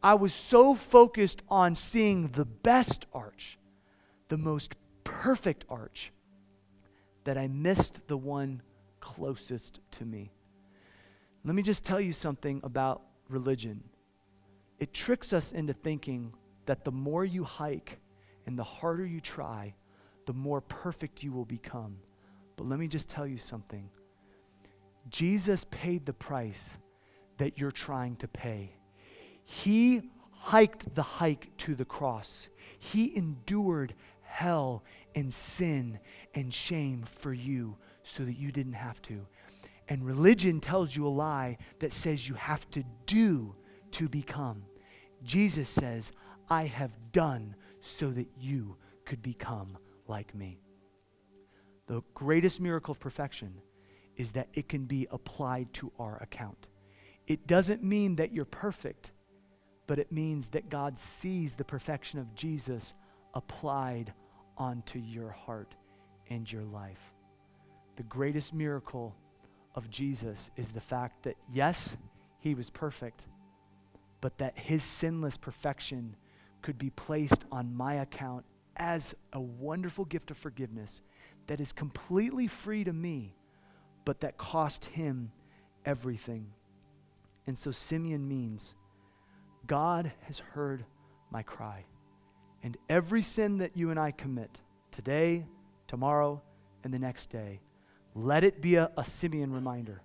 [0.02, 3.58] I was so focused on seeing the best arch,
[4.28, 4.74] the most
[5.04, 6.12] perfect arch,
[7.24, 8.62] that I missed the one
[9.00, 10.32] closest to me.
[11.44, 13.82] Let me just tell you something about religion
[14.82, 16.34] it tricks us into thinking
[16.66, 18.00] that the more you hike
[18.46, 19.74] and the harder you try,
[20.26, 21.98] the more perfect you will become.
[22.56, 23.88] But let me just tell you something
[25.08, 26.76] Jesus paid the price
[27.36, 28.72] that you're trying to pay.
[29.44, 32.48] He hiked the hike to the cross,
[32.80, 33.94] He endured
[34.32, 34.82] hell
[35.14, 35.98] and sin
[36.34, 39.26] and shame for you so that you didn't have to.
[39.88, 43.54] And religion tells you a lie that says you have to do
[43.92, 44.64] to become.
[45.22, 46.12] Jesus says,
[46.48, 49.76] I have done so that you could become
[50.08, 50.62] like me.
[51.86, 53.60] The greatest miracle of perfection
[54.16, 56.68] is that it can be applied to our account.
[57.26, 59.10] It doesn't mean that you're perfect,
[59.86, 62.94] but it means that God sees the perfection of Jesus
[63.34, 64.14] applied
[64.62, 65.74] onto your heart
[66.30, 67.12] and your life.
[67.96, 69.14] The greatest miracle
[69.74, 71.96] of Jesus is the fact that, yes,
[72.38, 73.26] he was perfect
[74.22, 76.16] but that his sinless perfection
[76.62, 78.46] could be placed on my account
[78.76, 81.02] as a wonderful gift of forgiveness
[81.48, 83.34] that is completely free to me,
[84.06, 85.32] but that cost him
[85.84, 86.46] everything.
[87.48, 88.76] And so Simeon means
[89.66, 90.84] God has heard
[91.30, 91.84] my cry.
[92.62, 94.60] And every sin that you and I commit
[94.90, 95.46] today,
[95.86, 96.42] tomorrow,
[96.84, 97.60] and the next day,
[98.14, 100.02] let it be a, a Simeon reminder.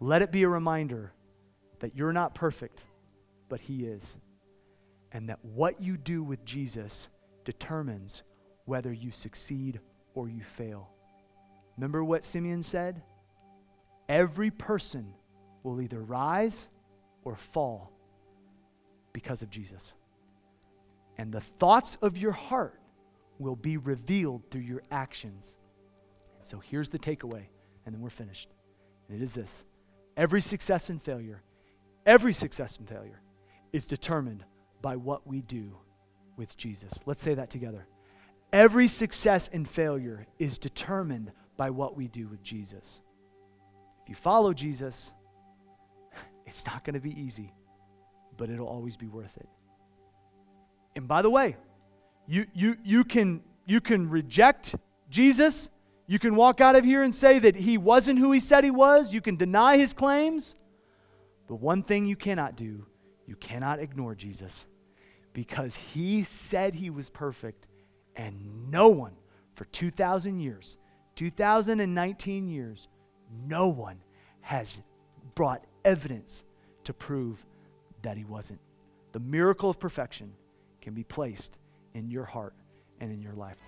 [0.00, 1.12] Let it be a reminder
[1.80, 2.84] that you're not perfect
[3.52, 4.16] but He is.
[5.12, 7.10] And that what you do with Jesus
[7.44, 8.22] determines
[8.64, 9.78] whether you succeed
[10.14, 10.88] or you fail.
[11.76, 13.02] Remember what Simeon said?
[14.08, 15.12] Every person
[15.62, 16.70] will either rise
[17.24, 17.92] or fall
[19.12, 19.92] because of Jesus.
[21.18, 22.80] And the thoughts of your heart
[23.38, 25.58] will be revealed through your actions.
[26.38, 27.44] And so here's the takeaway,
[27.84, 28.48] and then we're finished.
[29.08, 29.64] And it is this
[30.16, 31.42] every success and failure,
[32.06, 33.20] every success and failure
[33.72, 34.44] is determined
[34.80, 35.76] by what we do
[36.36, 37.00] with Jesus.
[37.06, 37.86] Let's say that together.
[38.52, 43.00] Every success and failure is determined by what we do with Jesus.
[44.02, 45.12] If you follow Jesus,
[46.46, 47.54] it's not going to be easy,
[48.36, 49.48] but it'll always be worth it.
[50.94, 51.56] And by the way,
[52.26, 54.74] you, you, you, can, you can reject
[55.10, 55.70] Jesus.
[56.06, 58.70] You can walk out of here and say that he wasn't who he said he
[58.70, 59.14] was.
[59.14, 60.56] You can deny his claims.
[61.48, 62.86] But one thing you cannot do
[63.26, 64.66] you cannot ignore Jesus
[65.32, 67.68] because he said he was perfect,
[68.16, 69.12] and no one
[69.54, 70.76] for 2,000 years,
[71.14, 72.88] 2019 years,
[73.46, 73.98] no one
[74.40, 74.82] has
[75.34, 76.44] brought evidence
[76.84, 77.44] to prove
[78.02, 78.60] that he wasn't.
[79.12, 80.32] The miracle of perfection
[80.82, 81.56] can be placed
[81.94, 82.54] in your heart
[83.00, 83.58] and in your life.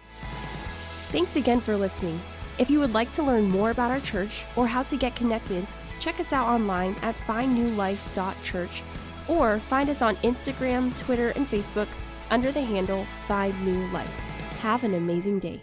[1.10, 2.20] Thanks again for listening.
[2.58, 5.66] If you would like to learn more about our church or how to get connected,
[6.00, 8.82] check us out online at findnewlife.church
[9.28, 11.88] or find us on Instagram, Twitter, and Facebook
[12.30, 14.12] under the handle Find New Life.
[14.60, 15.60] Have an amazing day.